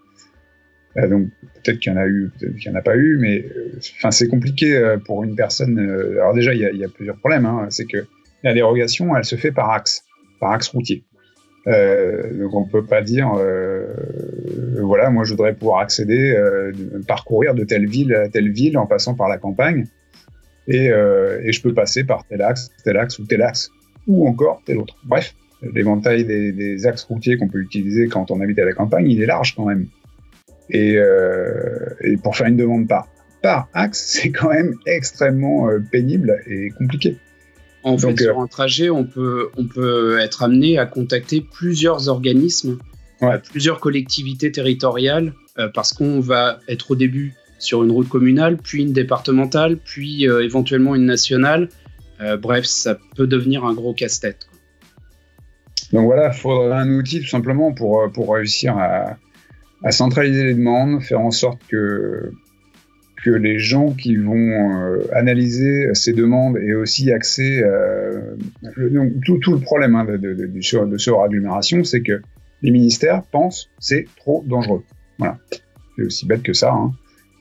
donc 0.97 1.29
peut-être 1.63 1.79
qu'il 1.79 1.93
y 1.93 1.95
en 1.95 1.99
a 1.99 2.09
eu, 2.09 2.31
peut-être 2.39 2.57
qu'il 2.57 2.71
n'y 2.73 2.77
en 2.77 2.81
a 2.81 2.83
pas 2.83 2.97
eu, 2.97 3.19
mais 3.21 3.45
enfin, 3.99 4.11
c'est 4.11 4.27
compliqué 4.27 4.97
pour 5.05 5.23
une 5.23 5.37
personne. 5.37 5.79
alors 5.79 6.35
déjà, 6.35 6.55
il 6.55 6.61
y 6.61 6.65
a, 6.65 6.73
y 6.73 6.85
a, 6.85 6.89
plusieurs 6.89 7.19
problèmes. 7.19 7.47
Hein, 7.47 7.69
c'est 7.71 7.87
que 7.87 8.05
la 8.43 8.53
dérogation, 8.53 9.17
elle 9.17 9.25
se 9.25 9.37
fait 9.37 9.53
par 9.53 9.71
axe, 9.71 10.03
par 10.41 10.51
axe 10.51 10.69
routier. 10.69 11.05
Euh, 11.69 12.33
donc 12.39 12.55
on 12.55 12.65
peut 12.65 12.85
pas 12.85 13.03
dire, 13.03 13.33
euh, 13.37 13.87
voilà, 14.81 15.11
moi 15.11 15.25
je 15.25 15.31
voudrais 15.31 15.55
pouvoir 15.55 15.81
accéder, 15.81 16.33
euh, 16.37 16.73
parcourir 17.07 17.55
de 17.55 17.65
telle 17.65 17.89
ville 17.89 18.15
à 18.15 18.29
telle 18.29 18.51
ville 18.51 18.79
en 18.79 18.87
passant 18.87 19.15
par 19.15 19.29
la 19.29 19.39
campagne, 19.39 19.87
et, 20.67 20.91
euh, 20.91 21.41
et 21.43 21.53
je 21.53 21.63
peux 21.63 21.73
passer 21.73 22.05
par 22.05 22.25
tel 22.27 22.43
axe, 22.43 22.71
tel 22.85 22.97
axe 22.97 23.19
ou 23.19 23.25
tel 23.25 23.43
axe, 23.43 23.71
ou 24.07 24.29
encore 24.29 24.63
tel 24.67 24.79
autre. 24.79 24.97
Bref, 25.05 25.35
l'éventail 25.63 26.25
des, 26.25 26.53
des, 26.53 26.87
axes 26.87 27.05
routiers 27.05 27.37
qu'on 27.37 27.49
peut 27.49 27.61
utiliser 27.61 28.09
quand 28.09 28.31
on 28.31 28.41
habite 28.41 28.59
à 28.59 28.65
la 28.65 28.73
campagne, 28.73 29.11
il 29.11 29.23
est 29.23 29.27
large 29.27 29.55
quand 29.55 29.67
même. 29.67 29.87
Et, 30.71 30.97
euh, 30.99 31.89
et 32.03 32.17
pour 32.17 32.37
faire 32.37 32.47
une 32.47 32.57
demande 32.57 32.87
par, 32.87 33.09
par 33.43 33.69
axe, 33.73 34.05
c'est 34.07 34.31
quand 34.31 34.51
même 34.51 34.75
extrêmement 34.87 35.69
pénible 35.91 36.43
et 36.47 36.71
compliqué. 36.71 37.17
En 37.83 37.97
fait, 37.97 38.21
sur 38.21 38.39
euh, 38.39 38.43
un 38.43 38.47
trajet, 38.47 38.91
on 38.91 39.05
peut, 39.05 39.51
on 39.57 39.67
peut 39.67 40.19
être 40.19 40.43
amené 40.43 40.79
à 40.79 40.87
contacter 40.87 41.41
plusieurs 41.41 42.09
organismes, 42.09 42.79
plusieurs 43.51 43.81
collectivités 43.81 44.53
territoriales, 44.53 45.35
euh, 45.59 45.69
parce 45.73 45.93
qu'on 45.93 46.21
va 46.21 46.61
être 46.69 46.93
au 46.93 46.95
début 46.97 47.35
sur 47.59 47.83
une 47.83 47.91
route 47.91 48.09
communale, 48.09 48.57
puis 48.57 48.83
une 48.83 48.93
départementale, 48.93 49.77
puis 49.77 50.29
euh, 50.29 50.45
éventuellement 50.45 50.95
une 50.95 51.07
nationale. 51.07 51.69
bref, 52.41 52.65
ça 52.65 52.99
peut 53.17 53.29
devenir 53.29 53.65
un 53.65 53.75
gros 53.75 53.95
casse-tête. 53.95 54.49
Donc 55.93 56.07
voilà, 56.07 56.31
il 56.33 56.39
faudrait 56.39 56.77
un 56.77 56.91
outil 56.91 57.21
tout 57.21 57.29
simplement 57.29 57.73
pour, 57.73 58.11
pour 58.13 58.35
réussir 58.35 58.77
à, 58.77 59.17
à, 59.85 59.91
centraliser 59.93 60.45
les 60.45 60.55
demandes, 60.55 61.01
faire 61.03 61.21
en 61.21 61.31
sorte 61.31 61.61
que, 61.69 62.33
que 63.25 63.31
les 63.31 63.59
gens 63.59 63.93
qui 63.93 64.17
vont 64.17 64.35
euh, 64.35 64.99
analyser 65.13 65.89
ces 65.95 66.13
demandes 66.13 66.57
aient 66.59 66.75
aussi 66.75 67.11
accès. 67.13 67.63
Euh, 67.63 68.37
tout, 69.25 69.39
tout, 69.39 69.53
le 69.53 69.61
problème 69.61 69.95
hein, 69.95 70.05
de, 70.05 70.17
de, 70.17 70.35
de, 70.35 70.85
de 70.87 70.99
suragglomération, 70.99 71.85
c'est 71.85 72.03
que 72.03 72.21
les 72.63 72.71
ministères 72.71 73.23
pensent 73.23 73.71
c'est 73.79 74.07
trop 74.17 74.43
dangereux. 74.47 74.83
Voilà, 75.19 75.39
c'est 75.97 76.05
aussi 76.05 76.27
bête 76.27 76.43
que 76.43 76.53
ça. 76.53 76.73
Hein. 76.73 76.93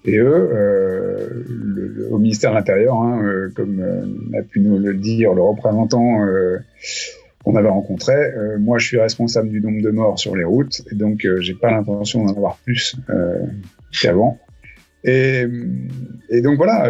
Et 0.07 0.17
eux, 0.19 0.49
euh, 0.53 1.43
le, 1.49 2.07
au 2.11 2.17
ministère 2.17 2.51
de 2.51 2.55
l'Intérieur, 2.55 2.95
hein, 2.95 3.21
euh, 3.23 3.51
comme 3.53 3.81
euh, 3.81 4.39
a 4.39 4.41
pu 4.41 4.61
nous 4.61 4.77
le 4.77 4.93
dire 4.93 5.33
le 5.33 5.41
représentant 5.41 6.25
euh, 6.25 6.59
qu'on 7.43 7.55
avait 7.57 7.69
rencontré, 7.69 8.13
moi 8.59 8.77
je 8.77 8.87
suis 8.87 8.99
responsable 8.99 9.49
du 9.49 9.61
nombre 9.61 9.81
de 9.81 9.89
morts 9.89 10.19
sur 10.19 10.35
les 10.35 10.43
routes, 10.43 10.81
et 10.91 10.95
donc 10.95 11.25
j'ai 11.39 11.53
pas 11.53 11.71
l'intention 11.71 12.25
d'en 12.25 12.31
avoir 12.31 12.57
plus 12.57 12.97
qu'avant. 14.01 14.37
Et, 15.05 15.45
et, 16.29 16.41
donc 16.41 16.57
voilà, 16.57 16.89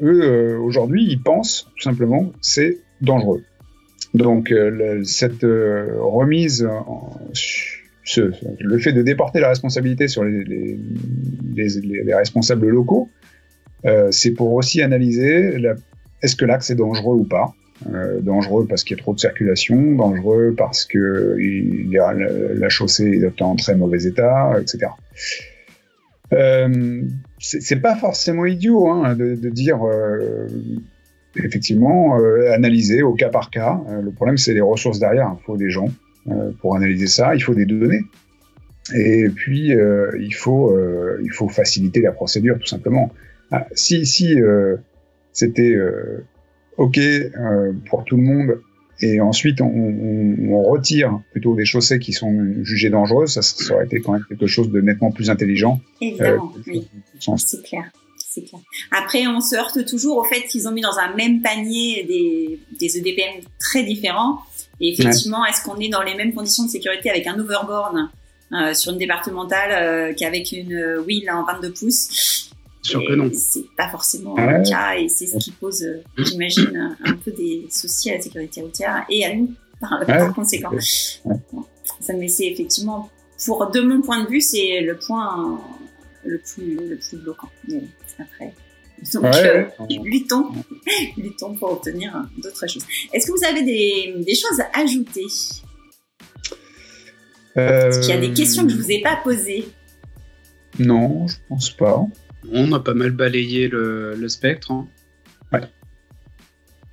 eux 0.00 0.58
aujourd'hui 0.60 1.06
ils 1.10 1.20
pensent 1.20 1.70
tout 1.76 1.82
simplement 1.82 2.32
c'est 2.40 2.78
dangereux. 3.02 3.42
Donc 4.14 4.50
le, 4.50 5.04
cette 5.04 5.42
remise 5.42 6.64
en, 6.64 7.18
le 8.16 8.78
fait 8.78 8.92
de 8.92 9.02
déporter 9.02 9.40
la 9.40 9.48
responsabilité 9.48 10.08
sur 10.08 10.24
les, 10.24 10.44
les, 10.44 10.78
les, 11.54 12.02
les 12.04 12.14
responsables 12.14 12.68
locaux, 12.68 13.10
euh, 13.84 14.08
c'est 14.10 14.32
pour 14.32 14.54
aussi 14.54 14.82
analyser 14.82 15.56
est-ce 16.22 16.36
que 16.36 16.44
l'axe 16.44 16.70
est 16.70 16.74
dangereux 16.74 17.16
ou 17.16 17.24
pas? 17.24 17.54
Euh, 17.94 18.20
dangereux 18.20 18.66
parce 18.68 18.82
qu'il 18.82 18.96
y 18.96 19.00
a 19.00 19.02
trop 19.02 19.14
de 19.14 19.20
circulation, 19.20 19.94
dangereux 19.94 20.52
parce 20.56 20.84
que 20.84 21.36
il 21.38 21.88
y 21.88 21.98
a 21.98 22.12
la, 22.12 22.68
chaussée 22.68 23.20
est 23.22 23.40
en 23.40 23.54
très 23.54 23.76
mauvais 23.76 24.04
état, 24.04 24.52
etc. 24.60 24.88
Euh, 26.32 27.02
c'est 27.38 27.80
pas 27.80 27.94
forcément 27.94 28.46
idiot 28.46 28.88
hein, 28.88 29.14
de, 29.14 29.48
dire 29.48 29.86
euh, 29.86 30.48
effectivement 31.36 32.18
euh, 32.18 32.52
analyser 32.52 33.02
au 33.02 33.14
cas 33.14 33.28
par 33.28 33.50
cas. 33.50 33.80
Euh, 33.88 34.02
le 34.02 34.10
problème 34.10 34.36
c'est 34.36 34.54
les 34.54 34.60
ressources 34.60 34.98
derrière. 34.98 35.34
Il 35.40 35.44
faut 35.44 35.56
des 35.56 35.70
gens. 35.70 35.88
Euh, 36.28 36.50
pour 36.60 36.76
analyser 36.76 37.06
ça, 37.06 37.34
il 37.34 37.42
faut 37.42 37.54
des 37.54 37.64
données. 37.64 38.02
Et 38.94 39.28
puis, 39.28 39.68
il, 39.68 40.34
faut, 40.34 40.74
il 41.22 41.30
faut 41.30 41.48
faciliter 41.48 42.00
la 42.00 42.10
procédure, 42.10 42.58
tout 42.58 42.66
simplement. 42.66 43.12
Ah, 43.50 43.66
si 43.72 44.06
si 44.06 44.34
c'était 45.30 45.76
OK 46.78 46.98
pour 47.90 48.04
tout 48.04 48.16
le 48.16 48.22
monde, 48.22 48.60
et 49.02 49.20
ensuite 49.20 49.60
on, 49.60 49.66
on, 49.66 50.52
on, 50.52 50.62
retire 50.62 51.20
plutôt 51.32 51.54
des 51.54 51.66
chaussées 51.66 51.98
qui 51.98 52.14
sont 52.14 52.34
jugées 52.62 52.88
dangereuses, 52.88 53.34
ça, 53.34 53.42
ça, 53.42 53.74
aurait 53.74 53.84
été 53.84 54.00
quand 54.00 54.12
même 54.12 54.24
quelque 54.26 54.46
chose 54.46 54.70
de 54.70 54.80
nettement 54.80 55.12
plus 55.12 55.28
intelligent. 55.28 55.80
Évidemment, 56.00 56.52
oui. 56.66 56.88
C'est 57.36 57.62
clair. 57.62 57.92
C'est 58.30 58.42
clair. 58.42 58.60
Après, 58.90 59.26
on 59.26 59.40
se 59.40 59.56
heurte 59.56 59.86
toujours 59.86 60.18
au 60.18 60.24
fait 60.24 60.42
qu'ils 60.42 60.68
ont 60.68 60.70
mis 60.70 60.82
dans 60.82 60.98
un 60.98 61.14
même 61.14 61.40
panier 61.40 62.04
des, 62.04 62.60
des 62.78 62.98
EDPM 62.98 63.40
très 63.58 63.82
différents 63.84 64.42
et 64.80 64.92
effectivement, 64.92 65.44
est-ce 65.44 65.62
qu'on 65.62 65.78
est 65.78 65.88
dans 65.88 66.02
les 66.02 66.14
mêmes 66.14 66.32
conditions 66.32 66.64
de 66.64 66.70
sécurité 66.70 67.10
avec 67.10 67.26
un 67.26 67.38
overboard 67.38 68.08
euh, 68.52 68.74
sur 68.74 68.92
une 68.92 68.98
départementale 68.98 69.70
euh, 69.72 70.14
qu'avec 70.14 70.52
une 70.52 70.72
euh, 70.72 71.02
wheel 71.02 71.30
en 71.30 71.44
22 71.44 71.72
pouces 71.72 72.50
Sûr 72.82 73.02
que 73.06 73.12
non. 73.12 73.30
C'est 73.34 73.64
pas 73.76 73.88
forcément 73.88 74.34
le 74.36 74.68
cas 74.68 74.94
et 74.96 75.08
c'est 75.08 75.26
ce 75.26 75.36
qui 75.36 75.50
pose, 75.50 75.84
j'imagine, 76.16 76.96
un 77.04 77.12
peu 77.14 77.32
des 77.32 77.66
soucis 77.70 78.10
à 78.10 78.14
la 78.14 78.22
sécurité 78.22 78.62
routière 78.62 79.04
et 79.10 79.26
à 79.26 79.34
nous 79.34 79.52
par, 79.80 80.06
par 80.06 80.32
conséquent. 80.32 80.70
Ça 82.00 82.14
me 82.14 82.20
laissait 82.20 82.46
effectivement, 82.46 83.10
pour 83.44 83.70
de 83.70 83.80
mon 83.80 84.00
point 84.00 84.24
de 84.24 84.28
vue, 84.28 84.40
c'est 84.40 84.80
le 84.80 84.96
point 84.96 85.60
le 86.24 86.38
plus 86.38 86.76
le 86.76 86.96
plus 86.96 87.18
bloquant. 87.18 87.48
Mais 87.66 87.82
après. 88.18 88.54
Donc, 89.14 89.22
ouais, 89.22 89.46
euh, 89.46 89.64
luttons, 90.04 90.50
luttons 91.16 91.54
pour 91.54 91.72
obtenir 91.72 92.28
d'autres 92.38 92.68
choses. 92.68 92.84
Est-ce 93.12 93.28
que 93.28 93.32
vous 93.32 93.44
avez 93.44 93.62
des, 93.62 94.14
des 94.18 94.34
choses 94.34 94.60
à 94.60 94.80
ajouter? 94.80 95.26
Euh... 97.56 97.88
Est-ce 97.88 98.00
qu'il 98.00 98.10
y 98.10 98.12
a 98.12 98.20
des 98.20 98.32
questions 98.32 98.64
que 98.64 98.70
je 98.70 98.76
vous 98.76 98.90
ai 98.90 99.00
pas 99.00 99.20
posées? 99.22 99.68
Non, 100.80 101.28
je 101.28 101.36
pense 101.48 101.70
pas. 101.70 102.04
On 102.52 102.72
a 102.72 102.80
pas 102.80 102.94
mal 102.94 103.12
balayé 103.12 103.68
le, 103.68 104.14
le 104.14 104.28
spectre. 104.28 104.72
Hein. 104.72 104.88
Ouais. 105.52 105.62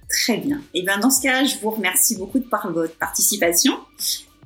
Très 0.08 0.38
bien. 0.38 0.62
Et 0.74 0.84
bien 0.84 1.00
dans 1.00 1.10
ce 1.10 1.22
cas, 1.24 1.44
je 1.44 1.58
vous 1.60 1.72
remercie 1.72 2.18
beaucoup 2.18 2.40
de 2.40 2.46
par 2.46 2.72
votre 2.72 2.96
participation. 2.98 3.80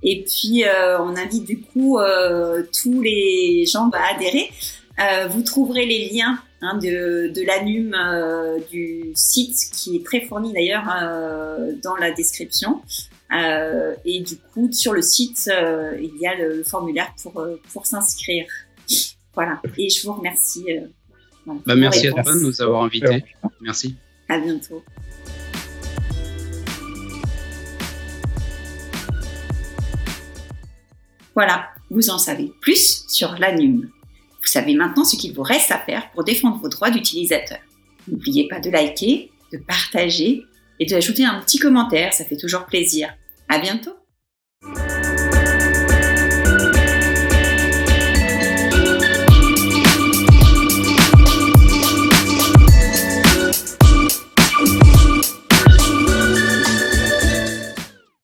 Et 0.01 0.23
puis 0.23 0.63
euh, 0.63 0.97
on 1.01 1.15
invite 1.17 1.43
du 1.43 1.59
coup 1.59 1.99
euh, 1.99 2.63
tous 2.81 3.01
les 3.01 3.65
gens 3.65 3.89
à 3.91 4.15
adhérer. 4.15 4.49
Euh, 4.99 5.27
vous 5.27 5.43
trouverez 5.43 5.85
les 5.85 6.09
liens 6.09 6.39
hein, 6.61 6.77
de, 6.77 7.31
de 7.33 7.45
l'anum 7.45 7.93
euh, 7.93 8.59
du 8.69 9.11
site 9.15 9.71
qui 9.71 9.95
est 9.95 10.05
très 10.05 10.21
fourni 10.21 10.51
d'ailleurs 10.51 10.83
euh, 11.01 11.73
dans 11.81 11.95
la 11.95 12.11
description. 12.11 12.81
Euh, 13.31 13.95
et 14.03 14.19
du 14.21 14.37
coup, 14.37 14.69
sur 14.71 14.91
le 14.91 15.01
site, 15.01 15.49
euh, 15.53 15.97
il 16.01 16.19
y 16.19 16.27
a 16.27 16.35
le 16.35 16.63
formulaire 16.63 17.13
pour, 17.21 17.39
euh, 17.39 17.61
pour 17.71 17.85
s'inscrire. 17.85 18.45
Voilà. 19.33 19.61
Et 19.77 19.89
je 19.89 20.05
vous 20.05 20.13
remercie. 20.13 20.65
Voilà, 21.45 21.61
bah, 21.65 21.75
merci 21.75 22.07
à 22.07 22.11
toi 22.11 22.33
de 22.33 22.39
nous 22.39 22.61
avoir 22.61 22.83
invités. 22.83 23.23
Merci. 23.61 23.95
À 24.27 24.37
bientôt. 24.39 24.83
Voilà, 31.35 31.69
vous 31.89 32.09
en 32.09 32.17
savez 32.17 32.51
plus 32.59 33.05
sur 33.07 33.37
l'ANUM. 33.39 33.89
Vous 34.41 34.47
savez 34.47 34.73
maintenant 34.73 35.03
ce 35.03 35.15
qu'il 35.15 35.33
vous 35.33 35.43
reste 35.43 35.71
à 35.71 35.79
faire 35.79 36.09
pour 36.11 36.23
défendre 36.23 36.57
vos 36.57 36.69
droits 36.69 36.91
d'utilisateur. 36.91 37.59
N'oubliez 38.07 38.47
pas 38.47 38.59
de 38.59 38.69
liker, 38.69 39.31
de 39.51 39.57
partager 39.57 40.43
et 40.79 40.85
d'ajouter 40.85 41.25
un 41.25 41.39
petit 41.41 41.59
commentaire, 41.59 42.13
ça 42.13 42.25
fait 42.25 42.37
toujours 42.37 42.65
plaisir. 42.65 43.13
À 43.49 43.59
bientôt! 43.59 43.98